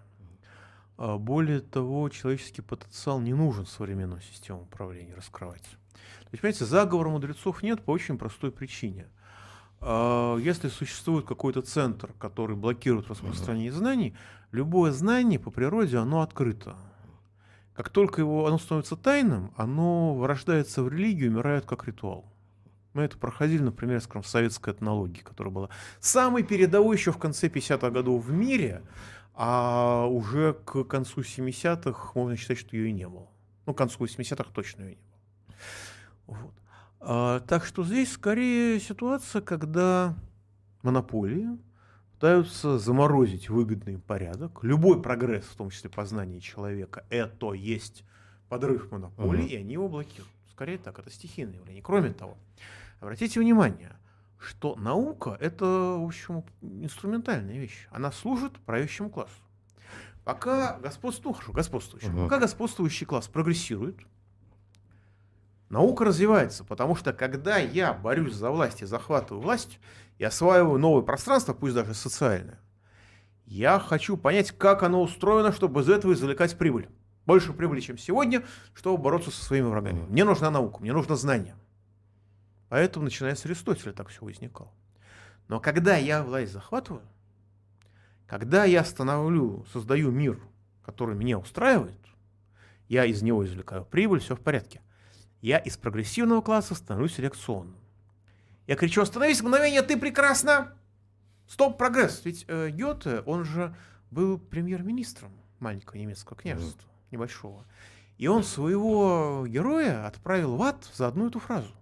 [0.98, 5.64] А более того, человеческий потенциал не нужен современную систему управления раскрывать.
[5.64, 9.08] То есть, понимаете, заговора мудрецов нет по очень простой причине–
[10.42, 14.16] если существует какой-то центр, который блокирует распространение знаний,
[14.52, 16.76] любое знание по природе, оно открыто.
[17.76, 22.26] Как только его, оно становится тайным, оно вырождается в религию, умирает как ритуал.
[22.94, 25.70] Мы это проходили, например, скажем, в советской этнологии, которая была
[26.00, 28.84] самой передовой еще в конце 50-х годов в мире,
[29.34, 33.28] а уже к концу 70-х можно считать, что ее и не было.
[33.66, 34.96] Ну, к концу 80-х точно ее не
[36.28, 36.38] было.
[36.42, 36.54] Вот.
[37.06, 40.16] А, так что здесь скорее ситуация, когда
[40.84, 41.50] монополии
[42.14, 44.64] пытаются заморозить выгодный порядок.
[44.64, 48.06] Любой прогресс, в том числе познание человека, это есть
[48.48, 49.50] подрыв монополий, угу.
[49.50, 50.32] и они его блокируют.
[50.50, 51.84] Скорее так, это стихийное явление.
[51.84, 52.38] Кроме того,
[53.02, 53.98] обратите внимание,
[54.40, 57.88] что наука– это, в общем, инструментальная вещь.
[57.92, 59.32] Она служит правящему классу.
[60.24, 62.24] Пока господствующий, ну, господствующий, угу.
[62.24, 63.98] пока господствующий класс прогрессирует,
[65.74, 69.80] Наука развивается, потому что когда я борюсь за власть и захватываю власть
[70.20, 72.60] и осваиваю новое пространство, пусть даже социальное,
[73.48, 76.90] я хочу понять, как оно устроено, чтобы из этого извлекать прибыль.
[77.26, 78.44] Больше прибыли, чем сегодня,
[78.76, 80.06] чтобы бороться со своими врагами.
[80.10, 81.56] Мне нужна наука, мне нужно знание.
[82.70, 84.72] Поэтому, начиная с Аристотеля, так все возникало.
[85.48, 87.02] Но когда я власть захватываю,
[88.28, 90.40] когда я становлю, создаю мир,
[90.86, 91.98] который меня устраивает,
[92.90, 94.80] я из него извлекаю прибыль, все в порядке–
[95.44, 97.76] я из прогрессивного класса становлюсь реакционным.
[98.66, 100.74] Я кричу, остановись мгновение, ты прекрасна!
[101.48, 102.22] Стоп, прогресс!
[102.24, 103.76] Ведь э, Гёте, он же
[104.10, 107.12] был премьер-министром маленького немецкого княжества, mm.
[107.12, 107.66] небольшого.
[108.18, 111.76] И он своего героя отправил в ад за одну эту фразу.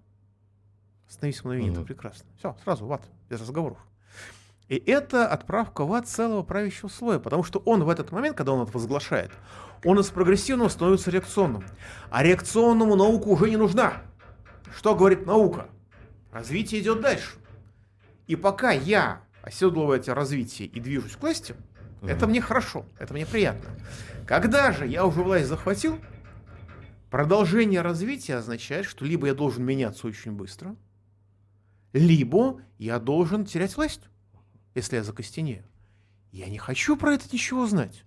[1.07, 1.75] Остановись мгновение, mm.
[1.75, 2.25] ты прекрасно.
[2.39, 3.77] Все, сразу в ад, без разговоров.
[4.71, 8.53] И это отправка в ад целого правящего слоя, потому что он в этот момент, когда
[8.53, 9.29] он это возглашает,
[9.83, 11.65] он из прогрессивного становится реакционным.
[12.09, 14.01] А реакционному наука уже не нужна.
[14.73, 15.67] Что говорит наука?
[16.31, 17.31] Развитие идет дальше.
[18.27, 21.53] И пока я оседлываю это развитие и движусь к власти,
[22.01, 22.07] угу.
[22.07, 23.69] это мне хорошо, это мне приятно.
[24.25, 25.99] Когда же я уже власть захватил,
[27.09, 30.77] продолжение развития означает, что либо я должен меняться очень быстро,
[31.91, 34.03] либо я должен терять власть
[34.73, 35.63] если я закостенею.
[36.31, 38.03] Я не хочу про это ничего знать.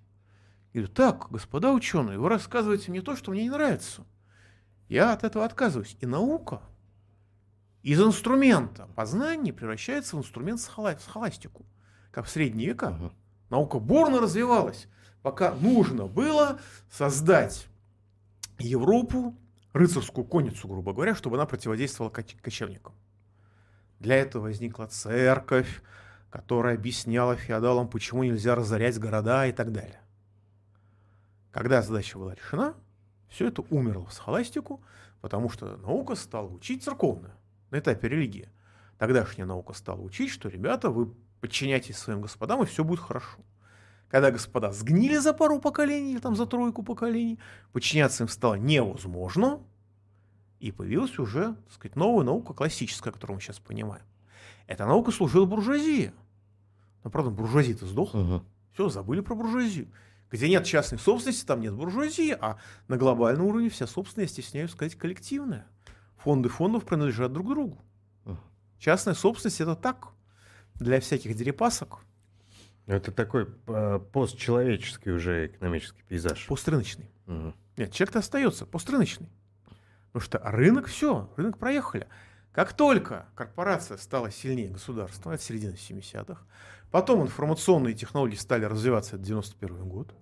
[0.73, 4.05] И говорю, так, господа ученые, вы рассказываете мне то, что мне не нравится.
[4.89, 5.97] Я от этого отказываюсь.
[6.01, 6.63] И наука
[7.83, 11.67] из инструмента познания превращается в инструмент схоластику,
[12.11, 12.97] как в средние века.
[12.99, 13.13] Угу.
[13.51, 14.89] Наука бурно развивалась,
[15.23, 16.59] пока нужно было
[16.91, 17.67] создать
[18.59, 19.37] Европу,
[19.75, 22.95] рыцарскую конницу, грубо говоря, чтобы она противодействовала кочевникам.
[24.01, 25.83] Для этого возникла церковь,
[26.35, 30.01] которая объясняла феодалам, почему нельзя разорять города и так далее.
[31.53, 32.75] Когда задача была решена,
[33.29, 34.83] все это умерло в схоластику,
[35.21, 37.35] потому что наука стала учить церковную
[37.71, 38.49] на этапе религии.
[38.99, 43.39] Тогдашняя наука стала учить, что, ребята, вы подчиняйтесь своим господам, и все будет хорошо.
[44.09, 47.39] Когда господа сгнили за пару поколений или там за тройку поколений,
[47.71, 49.61] подчиняться им стало невозможно,
[50.59, 54.05] и появилась уже, так сказать, новая наука классическая, которую мы сейчас понимаем.
[54.67, 56.13] Эта наука служила буржуазии.
[57.05, 58.19] Но, правда, буржуазия-то сдохла.
[58.19, 58.45] Угу.
[58.73, 59.89] Все, забыли про буржуазию.
[60.31, 64.97] Где нет частной собственности, там нет буржуазии, а на глобальном уровне вся собственность, стесняюсь сказать,
[64.97, 65.67] коллективная.
[66.17, 67.85] Фонды фондов принадлежат друг другу.
[68.25, 68.39] Угу.
[68.79, 70.09] Частная собственность это так,
[70.75, 72.01] для всяких дерипасок.
[72.87, 76.47] Это такой э, постчеловеческий уже экономический пейзаж.
[76.47, 77.11] Пострыночный.
[77.27, 77.55] Угу.
[77.77, 79.29] Нет, человек-то остается пострыночный.
[80.13, 82.09] Потому что рынок все, рынок проехали.
[82.53, 86.41] Как только корпорация стала сильнее государства, это середина 70-х,
[86.95, 90.15] потом информационные технологии стали развиваться, это 91 год,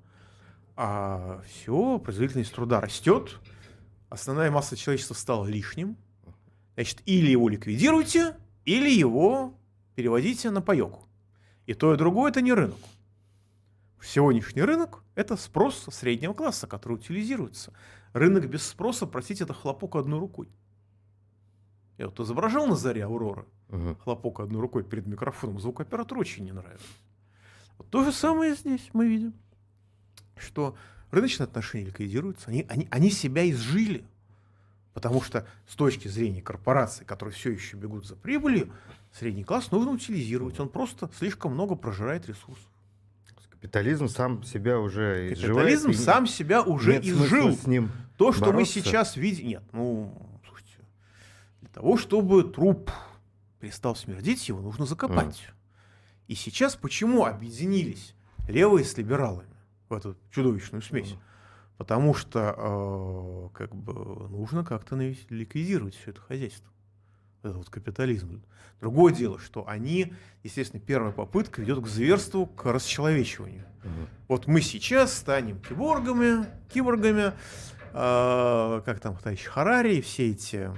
[0.74, 3.40] а все, производительность труда растет,
[4.08, 5.98] основная масса человечества стала лишним,
[6.72, 9.52] значит, или его ликвидируйте, или его
[9.96, 11.06] переводите на паёк.
[11.66, 12.78] И то, и другое это не рынок.
[14.02, 17.74] Сегодняшний рынок– это спрос среднего класса, который утилизируется.
[18.14, 20.48] Рынок без спроса, простите, это хлопок одной рукой.
[22.02, 23.94] Я вот изображал на заре Аурора, угу.
[24.02, 26.84] хлопок одной рукой перед микрофоном, звукооператору очень не нравится.
[27.78, 29.34] Вот то же самое здесь мы видим,
[30.36, 30.74] что
[31.12, 34.04] рыночные отношения ликвидируются, они, они, они себя изжили.
[34.94, 38.72] Потому что с точки зрения корпораций, которые все еще бегут за прибылью,
[39.12, 40.58] средний класс нужно утилизировать.
[40.58, 42.66] Он просто слишком много прожирает ресурсов.
[43.48, 47.56] Капитализм сам себя уже Капитализм изживает, сам себя уже изжил.
[47.56, 48.58] С ним То, что бороться.
[48.58, 49.46] мы сейчас видим...
[49.46, 50.31] Нет, ну,
[51.72, 52.90] того, чтобы труп
[53.60, 55.36] перестал смердить, его нужно закопать.
[55.36, 55.54] Mm.
[56.28, 58.14] И сейчас почему объединились
[58.48, 59.56] левые с либералами
[59.88, 61.12] в эту чудовищную смесь?
[61.12, 61.18] Mm.
[61.78, 63.92] Потому что э, как бы
[64.28, 66.72] нужно как-то ликвидировать все это хозяйство
[67.42, 68.42] этот вот капитализм.
[68.80, 73.64] Другое дело, что они, естественно, первая попытка ведет к зверству, к расчеловечиванию.
[73.84, 73.90] Угу.
[74.28, 77.32] Вот мы сейчас станем киборгами, киборгами,
[77.92, 80.70] э, как там товарищ Харари, все эти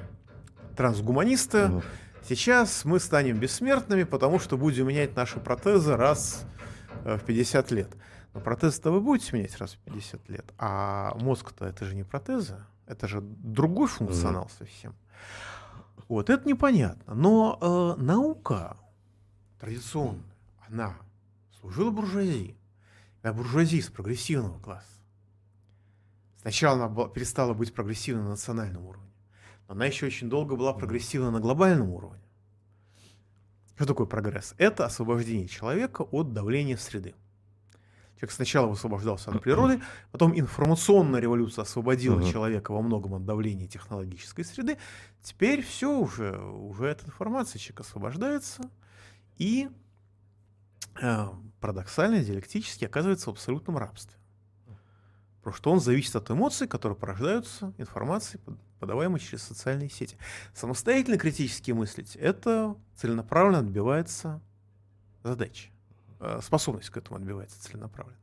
[0.77, 1.67] трансгуманисты.
[1.67, 1.83] Угу.
[2.29, 6.45] Сейчас мы станем бессмертными, потому что будем менять наши протезы раз
[7.05, 7.91] э, в 50 лет.
[8.33, 12.57] Но протезы-то вы будете менять раз в 50 лет, а мозг-то это же не протезы,
[12.87, 14.53] это же другой функционал угу.
[14.59, 14.95] совсем.
[16.09, 17.15] Вот это непонятно.
[17.15, 18.77] Но э, наука
[19.61, 20.35] традиционная,
[20.69, 20.97] она
[21.61, 22.57] служила буржуазии.
[23.23, 25.01] А буржуазия с прогрессивного класса.
[26.43, 29.04] Сначала она была, перестала быть прогрессивной на национальном уровне,
[29.67, 32.21] она еще очень долго была прогрессивна на глобальном уровне.
[33.77, 34.55] Что такое прогресс?
[34.59, 37.15] Это освобождение человека от давления среды.
[38.17, 42.31] Человек сначала высвобождался от природы, потом информационная революция освободила uh-huh.
[42.31, 44.79] человека во многом от давления технологической среды.
[45.23, 48.71] Теперь все уже, уже эта информация, человек освобождается
[49.37, 49.69] и
[51.03, 51.27] э,
[51.61, 54.17] парадоксально, диалектически оказывается в абсолютном рабстве.
[55.45, 58.41] Потому что он зависит от эмоций, которые порождаются информацией,
[58.81, 60.17] подаваемой через социальные сети.
[60.55, 64.41] Самостоятельно критически мыслить– это целенаправленно отбивается
[65.23, 65.69] задача.
[66.21, 68.19] Э, способность к этому отбивается целенаправленно.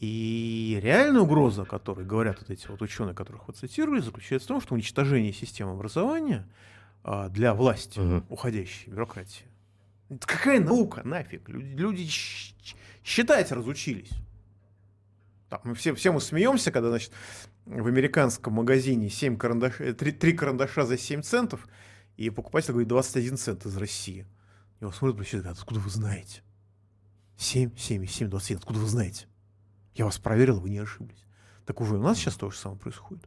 [0.00, 4.48] И реальная угроза, о которой говорят вот эти вот ученые, которых вы цитировали, заключается в
[4.48, 6.48] том, что уничтожение системы образования
[7.02, 8.24] а, для власти, угу.
[8.30, 9.44] уходящей бюрократии.
[10.08, 11.48] Это какая наука, нафиг?
[11.48, 12.08] Люди, люди
[13.04, 14.10] считать разучились.
[15.54, 17.12] Там, мы все, все мы смеемся, когда, значит,
[17.64, 21.68] в американском магазине 7 карандаш, 3, 3 карандаша за 7 центов,
[22.16, 24.26] и покупатель говорит 21 цент из России.
[24.80, 26.42] Его смотрят, говорят, откуда вы знаете?
[27.36, 28.56] 7, 7, 7, 27.
[28.56, 29.26] Откуда вы знаете?
[29.94, 31.24] Я вас проверил, вы не ошиблись.
[31.66, 33.24] Так уже у нас сейчас то же самое происходит.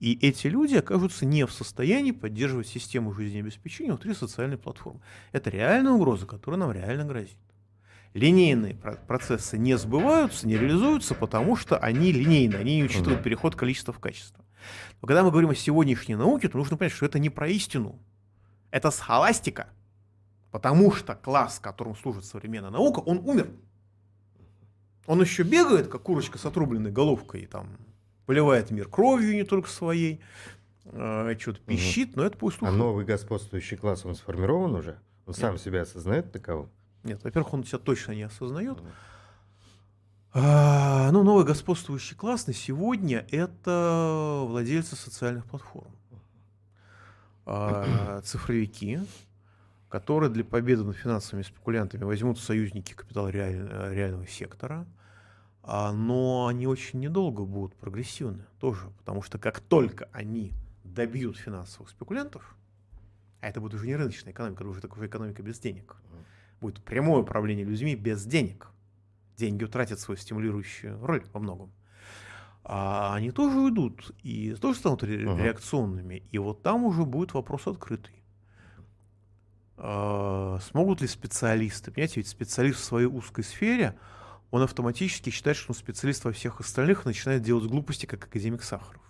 [0.00, 5.02] И эти люди окажутся не в состоянии поддерживать систему жизнеобеспечения внутри социальной платформы.
[5.32, 7.36] Это реальная угроза, которая нам реально грозит.
[8.18, 8.74] Линейные
[9.06, 14.00] процессы не сбываются, не реализуются, потому что они линейны, они не учитывают переход количества в
[14.00, 14.44] качество.
[15.00, 17.96] Но когда мы говорим о сегодняшней науке, то нужно понять, что это не про истину.
[18.72, 19.68] Это схоластика.
[20.50, 23.50] Потому что класс, которым служит современная наука, он умер.
[25.06, 27.68] Он еще бегает, как курочка с отрубленной головкой, там,
[28.26, 30.20] поливает мир кровью, не только своей,
[30.86, 32.20] э, что-то пищит, угу.
[32.20, 34.98] но это пусть А новый господствующий класс, он сформирован уже?
[35.24, 36.68] Он сам себя осознает таковым?
[37.04, 38.78] Нет, во-первых, он себя точно не осознает.
[40.32, 45.90] А, ну, новый господствующий класс на сегодня– это владельцы социальных платформ.
[47.46, 49.00] А, цифровики,
[49.88, 54.86] которые для победы над финансовыми спекулянтами возьмут союзники капитала реаль, реального сектора,
[55.62, 60.52] а, но они очень недолго будут прогрессивны тоже, потому что как только они
[60.84, 62.54] добьют финансовых спекулянтов,
[63.40, 65.96] а это будет уже не рыночная экономика, это уже такая экономика без денег,
[66.60, 68.68] будет прямое управление людьми без денег.
[69.36, 71.72] Деньги утратят свою стимулирующую роль во многом.
[72.64, 75.42] А они тоже уйдут и тоже станут ре- uh-huh.
[75.42, 76.22] реакционными.
[76.30, 78.22] И вот там уже будет вопрос открытый.
[79.76, 83.96] А, смогут ли специалисты, понимаете, ведь специалист в своей узкой сфере,
[84.50, 88.62] он автоматически считает, что он специалист во всех остальных и начинает делать глупости, как академик
[88.62, 89.02] Сахаров.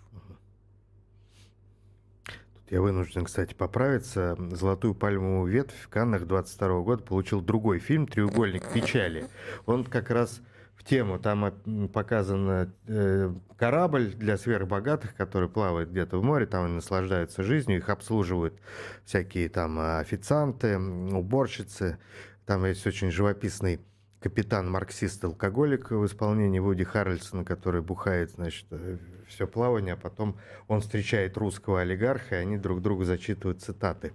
[2.70, 4.36] Я вынужден, кстати, поправиться.
[4.50, 9.26] «Золотую пальмовую ветвь» в Каннах 22 года получил другой фильм «Треугольник печали».
[9.64, 10.42] Он как раз
[10.76, 11.18] в тему.
[11.18, 11.52] Там
[11.92, 17.88] показан э, корабль для сверхбогатых, который плавает где-то в море, там они наслаждаются жизнью, их
[17.88, 18.60] обслуживают
[19.04, 21.98] всякие там официанты, уборщицы.
[22.44, 23.80] Там есть очень живописный
[24.20, 28.98] капитан-марксист-алкоголик в исполнении Вуди Харрельсона, который бухает, значит, э,
[29.28, 34.12] все плавание, а потом он встречает русского олигарха, и они друг другу зачитывают цитаты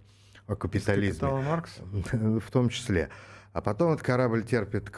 [0.48, 1.30] о капитализме.
[1.30, 1.82] Маркса?
[2.12, 3.10] В том числе.
[3.54, 4.90] А потом этот корабль терпит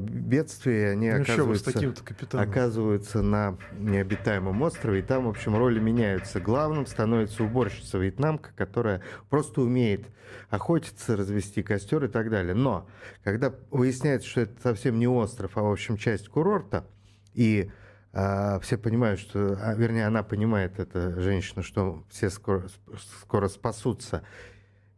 [0.00, 1.94] бедствие, и они ну, оказываются,
[2.32, 6.40] оказываются на необитаемом острове, и там, в общем, роли меняются.
[6.40, 10.06] Главным становится уборщица вьетнамка, которая просто умеет
[10.48, 12.54] охотиться, развести костер и так далее.
[12.54, 12.88] Но
[13.24, 16.86] когда выясняется, что это совсем не остров, а, в общем, часть курорта,
[17.34, 17.70] и
[18.14, 22.68] а, все понимают, что, а, вернее, она понимает, эта женщина, что все скоро,
[23.20, 24.22] скоро спасутся,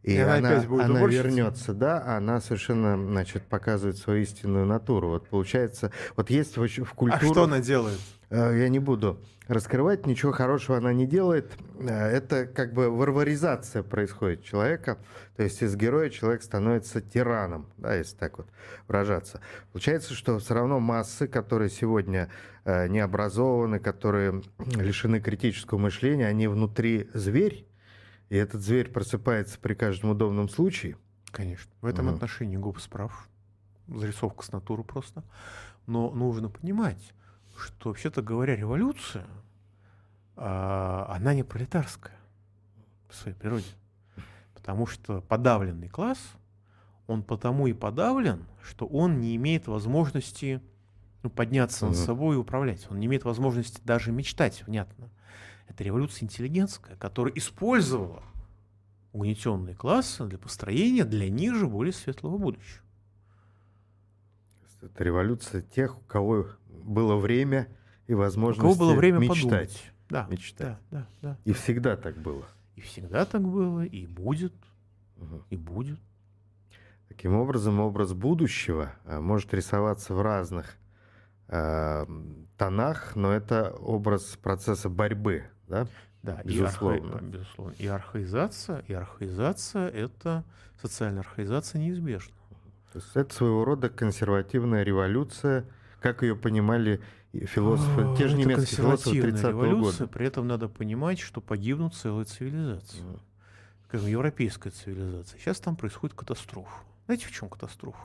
[0.03, 4.65] и, и она, она, опять будет она вернется, да, она совершенно, значит, показывает свою истинную
[4.65, 5.09] натуру.
[5.09, 7.29] Вот получается, вот есть в, в культуре...
[7.29, 7.99] А что она делает?
[8.31, 11.51] Э, я не буду раскрывать, ничего хорошего она не делает.
[11.79, 14.97] Э, это как бы варваризация происходит человека.
[15.35, 18.47] То есть из героя человек становится тираном, да, если так вот
[18.87, 19.41] выражаться.
[19.71, 22.29] Получается, что все равно массы, которые сегодня
[22.65, 24.41] э, не образованы, которые
[24.75, 27.67] лишены критического мышления, они внутри зверь,
[28.31, 30.95] и этот зверь просыпается при каждом удобном случае.
[31.31, 31.69] Конечно.
[31.81, 32.15] В этом угу.
[32.15, 33.27] отношении ГУП справ.
[33.89, 35.25] Зарисовка с натуры просто.
[35.85, 37.11] Но нужно понимать,
[37.57, 39.27] что, вообще-то говоря, революция,
[40.37, 42.15] а, она не пролетарская
[43.09, 43.67] по своей природе.
[44.53, 46.19] Потому что подавленный класс,
[47.07, 50.61] он потому и подавлен, что он не имеет возможности
[51.21, 51.95] ну, подняться угу.
[51.95, 52.87] над собой и управлять.
[52.89, 55.09] Он не имеет возможности даже мечтать внятно.
[55.71, 58.21] Это революция интеллигентская, которая использовала
[59.13, 62.83] угнетенные классы для построения для ниже более светлого будущего.
[64.81, 67.69] Это революция тех, у кого было время
[68.07, 69.45] и возможность у кого было время мечтать.
[69.47, 69.93] Подумать.
[70.09, 70.67] Да, мечтать.
[70.67, 71.37] Да, да, да.
[71.45, 72.45] И всегда так было.
[72.75, 74.53] И всегда так было, и будет,
[75.15, 75.41] угу.
[75.49, 75.99] и будет.
[77.07, 80.75] Таким образом, образ будущего а, может рисоваться в разных
[81.47, 82.05] э,
[82.57, 85.87] тонах, но это образ процесса борьбы да?
[86.21, 86.97] Да, безусловно.
[86.97, 87.25] И, архи...
[87.25, 87.73] безусловно.
[87.79, 90.43] И архаизация, и архаизация– это
[90.79, 92.35] социальная архаизация неизбежна.
[92.93, 95.65] То есть это своего рода консервативная революция,
[96.01, 97.01] как ее понимали
[97.33, 100.07] философы, О, те же немецкие философы 30-го года.
[100.07, 103.01] При этом надо понимать, что погибнут целые цивилизации.
[103.01, 103.19] Mm.
[103.87, 105.39] Скажем, европейская цивилизация.
[105.39, 106.75] Сейчас там происходит катастрофа.
[107.05, 108.03] Знаете, в чем катастрофа?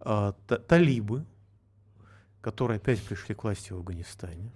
[0.00, 0.32] А,
[0.66, 1.26] талибы,
[2.40, 4.50] которые опять пришли к власти в Афганистане,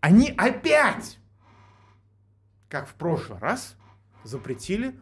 [0.00, 1.18] они опять
[2.68, 3.76] как в прошлый раз,
[4.24, 4.98] запретили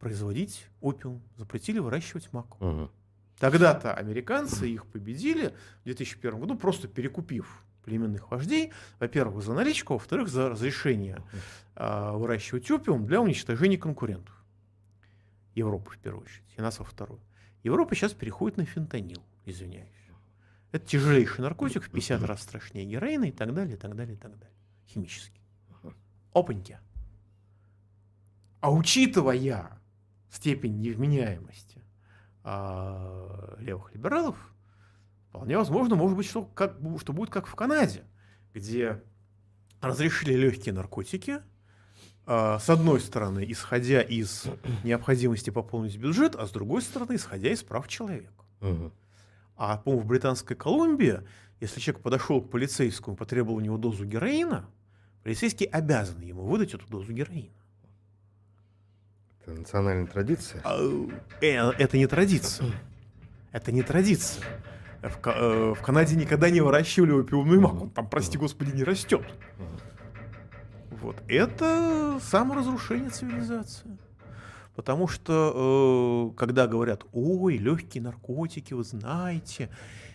[0.00, 2.60] производить опиум, запретили выращивать мак.
[2.60, 2.90] Угу.
[3.38, 10.28] Тогда-то американцы их победили в 2001 году, просто перекупив племенных вождей, во-первых, за наличку, во-вторых,
[10.28, 11.22] за разрешение
[11.74, 14.34] э, выращивать опиум для уничтожения конкурентов.
[15.54, 17.20] Европы в первую очередь, и нас во вторую.
[17.64, 19.88] Европа сейчас переходит на фентанил, извиняюсь.
[20.70, 24.18] Это тяжелейший наркотик, в 50 раз страшнее героина и так далее, и так далее, и
[24.18, 24.56] так далее.
[24.86, 25.41] Химический
[26.32, 26.78] опаньки.
[28.60, 29.80] А учитывая
[30.30, 31.82] степень невменяемости
[32.44, 34.36] а, левых либералов,
[35.28, 38.04] вполне возможно, может быть, что, как, что будет как в Канаде,
[38.54, 39.02] где
[39.80, 41.40] разрешили легкие наркотики,
[42.24, 44.44] а, с одной стороны, исходя из
[44.84, 48.44] необходимости пополнить бюджет, а с другой стороны, исходя из прав человека.
[48.60, 48.92] Угу.
[49.56, 51.20] А, по-моему, в Британской Колумбии
[51.60, 54.68] Если человек подошел к полицейскому, потребовал у него дозу героина,
[55.22, 57.50] полицейский обязан ему выдать эту дозу героина.
[59.40, 60.60] Это национальная традиция?
[60.64, 60.78] А,
[61.40, 62.72] э, это не традиция.
[63.50, 64.44] Это не традиция.
[65.02, 67.82] В, э, в Канаде никогда не выращивали опиумный мак.
[67.82, 69.26] Он там, прости господи, не растет.
[70.90, 71.16] Вот.
[71.26, 73.98] Это саморазрушение цивилизации.
[74.76, 79.68] Потому что, э, когда говорят, ой, легкие наркотики, вы знаете,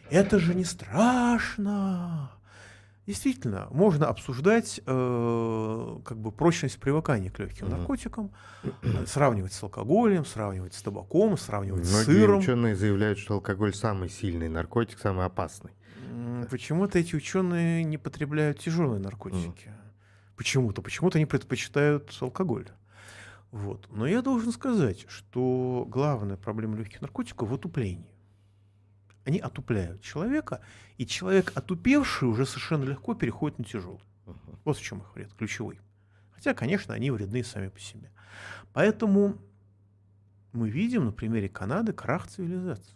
[0.09, 2.31] это же не страшно.
[3.07, 7.77] Действительно, можно обсуждать э, как бы прочность привыкания к легким mm-hmm.
[7.77, 8.31] наркотикам,
[9.05, 12.39] сравнивать с алкоголем, сравнивать с табаком, сравнивать Многие с сыром.
[12.39, 15.71] Ученые заявляют, что алкоголь самый сильный наркотик, самый опасный.
[16.51, 19.67] Почему-то эти ученые не потребляют тяжелые наркотики.
[19.67, 20.35] Mm.
[20.35, 22.67] Почему-то, почему-то они предпочитают алкоголь.
[23.51, 23.87] Вот.
[23.89, 28.16] Но я должен сказать, что главная проблема легких наркотиков в отуплении
[29.27, 30.61] они отупляют человека,
[30.95, 33.99] и человек, отупевший, уже совершенно легко переходит на тяжелый.
[34.25, 34.57] Uh-huh.
[34.63, 35.81] Вот в чем их вред, ключевой.
[36.31, 38.09] Хотя, конечно, они вредны сами по себе.
[38.71, 39.37] Поэтому
[40.53, 42.95] мы видим на примере Канады крах цивилизации.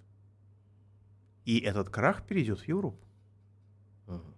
[1.44, 3.06] И этот крах перейдет в Европу.
[4.08, 4.34] Uh-huh.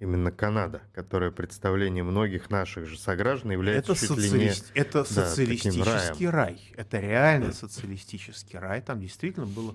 [0.00, 4.66] Именно Канада, которая представление многих наших же сограждан является это чуть социалист...
[4.68, 6.74] ли не Это да, социалистический рай.
[6.76, 8.82] Это реально социалистический рай.
[8.82, 9.74] Там действительно было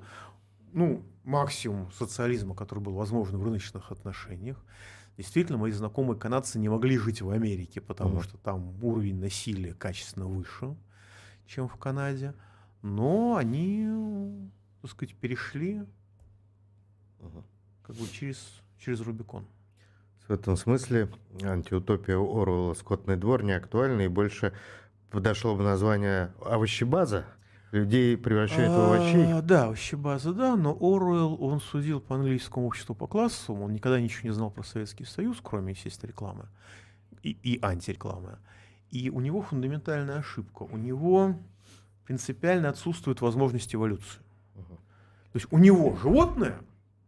[0.74, 4.58] ну, максимум социализма, который был возможен в рыночных отношениях.
[5.18, 8.24] Действительно, мои знакомые канадцы не могли жить в Америке, потому uh-huh.
[8.24, 10.76] что там уровень насилия качественно выше,
[11.46, 12.34] чем в Канаде.
[12.82, 14.50] Но они,
[14.82, 15.86] так сказать, перешли
[17.20, 17.44] uh-huh.
[17.84, 18.44] как бы через,
[18.80, 19.46] через Рубикон.
[20.28, 21.10] В этом смысле
[21.44, 24.54] антиутопия Орвелла «Скотный двор» не актуальна и больше
[25.12, 27.26] подошло бы название «Овощебаза»,
[27.74, 29.34] людей превращает в овощей.
[29.34, 34.00] А, да, овощебаза, да, но Оруэлл, он судил по английскому обществу по классу, он никогда
[34.00, 36.48] ничего не знал про Советский Союз, кроме, естественно, рекламы
[37.24, 38.38] и, и антирекламы.
[38.92, 40.64] И у него фундаментальная ошибка.
[40.64, 41.36] У него
[42.06, 44.22] принципиально отсутствует возможность эволюции.
[44.56, 46.60] То есть у него животное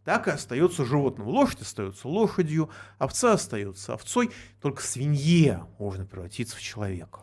[0.04, 1.28] так и остается животным.
[1.28, 4.32] Лошадь остается лошадью, овца остается овцой.
[4.62, 7.20] Только свинье можно превратиться в человека.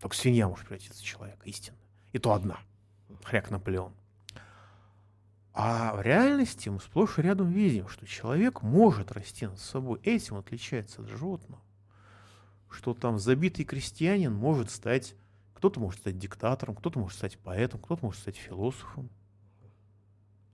[0.00, 1.78] Только свинья может превратиться в человека, истинно.
[2.12, 2.60] И то одна
[3.24, 3.92] хряк Наполеон.
[5.52, 10.00] А в реальности мы сплошь и рядом видим, что человек может расти над собой.
[10.02, 11.62] Этим отличается от животного.
[12.68, 15.14] Что там забитый крестьянин может стать,
[15.54, 19.08] кто-то может стать диктатором, кто-то может стать поэтом, кто-то может стать философом.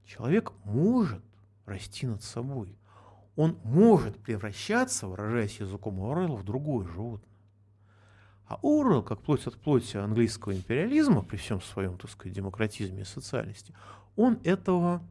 [0.04, 1.24] Человек может
[1.66, 2.78] расти над собой.
[3.34, 7.31] Он может превращаться, выражаясь языком Орелла, в другое животное.
[8.52, 13.04] А Орвелл, как плоть от плоти английского империализма, при всем своем, так сказать, демократизме и
[13.04, 13.72] социальности,
[14.14, 15.02] он этого,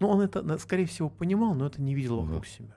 [0.00, 2.76] ну, он это, скорее всего, понимал, но это не видел вокруг себя.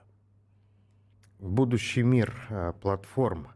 [1.40, 3.48] Будущий мир а, платформ,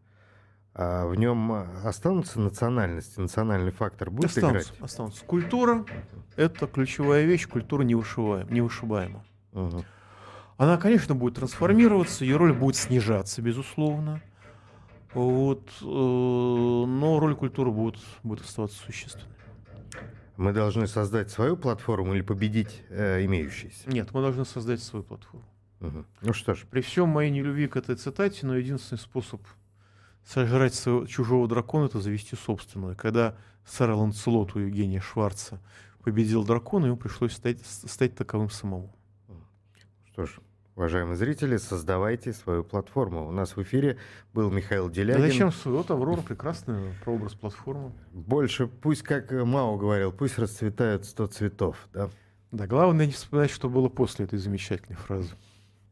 [0.74, 4.82] а в нем останутся национальности, национальный фактор будет останутся, играть?
[4.82, 5.24] Останутся.
[5.26, 5.86] Культура–
[6.36, 9.24] это ключевая вещь, культура невышибаема.
[9.52, 9.84] Угу.
[10.56, 14.20] Она, конечно, будет трансформироваться, ее роль будет снижаться, безусловно.
[15.14, 19.26] Вот, э, но роль культуры будет, будет оставаться существенной.
[20.36, 23.90] Мы должны создать свою платформу или победить э, имеющиеся?
[23.90, 25.44] Нет, мы должны создать свою платформу.
[25.80, 26.04] Угу.
[26.22, 26.64] Ну что ж.
[26.70, 29.40] При всем моей нелюбви к этой цитате, но единственный способ
[30.24, 32.96] сожрать своего, чужого дракона это завести собственную.
[32.96, 35.60] Когда сэр Ланцелот у Евгения Шварца
[36.04, 38.94] победил дракона, ему пришлось стать, стать таковым самому.
[40.12, 40.38] Что ж,
[40.78, 43.26] Уважаемые зрители, создавайте свою платформу.
[43.26, 43.98] У нас в эфире
[44.32, 45.20] был Михаил Делягин.
[45.20, 47.90] Да зачем вот Аврора прекрасный прообраз платформы.
[48.12, 52.10] Больше, пусть, как Мао говорил, пусть расцветают сто цветов, да?
[52.52, 55.34] Да, главное не вспоминать, что было после этой замечательной фразы.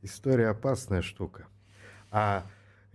[0.03, 1.47] История опасная штука.
[2.13, 2.47] А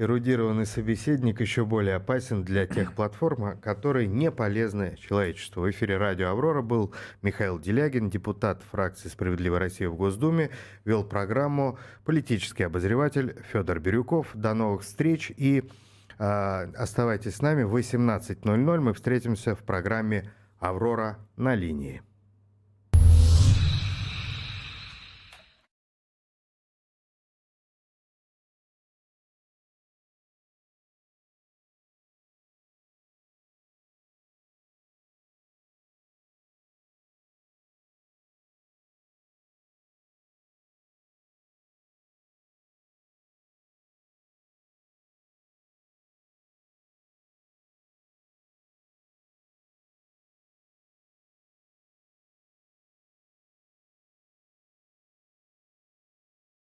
[0.01, 5.61] эрудированный собеседник еще более опасен для тех платформ, которые не полезны человечеству.
[5.61, 10.49] В эфире радио «Аврора» был Михаил Делягин, депутат фракции «Справедливая Россия» в Госдуме,
[10.85, 14.29] вел программу политический обозреватель Федор Бирюков.
[14.33, 15.69] До новых встреч и
[16.17, 18.79] э, оставайтесь с нами в 18.00.
[18.79, 22.01] Мы встретимся в программе «Аврора на линии».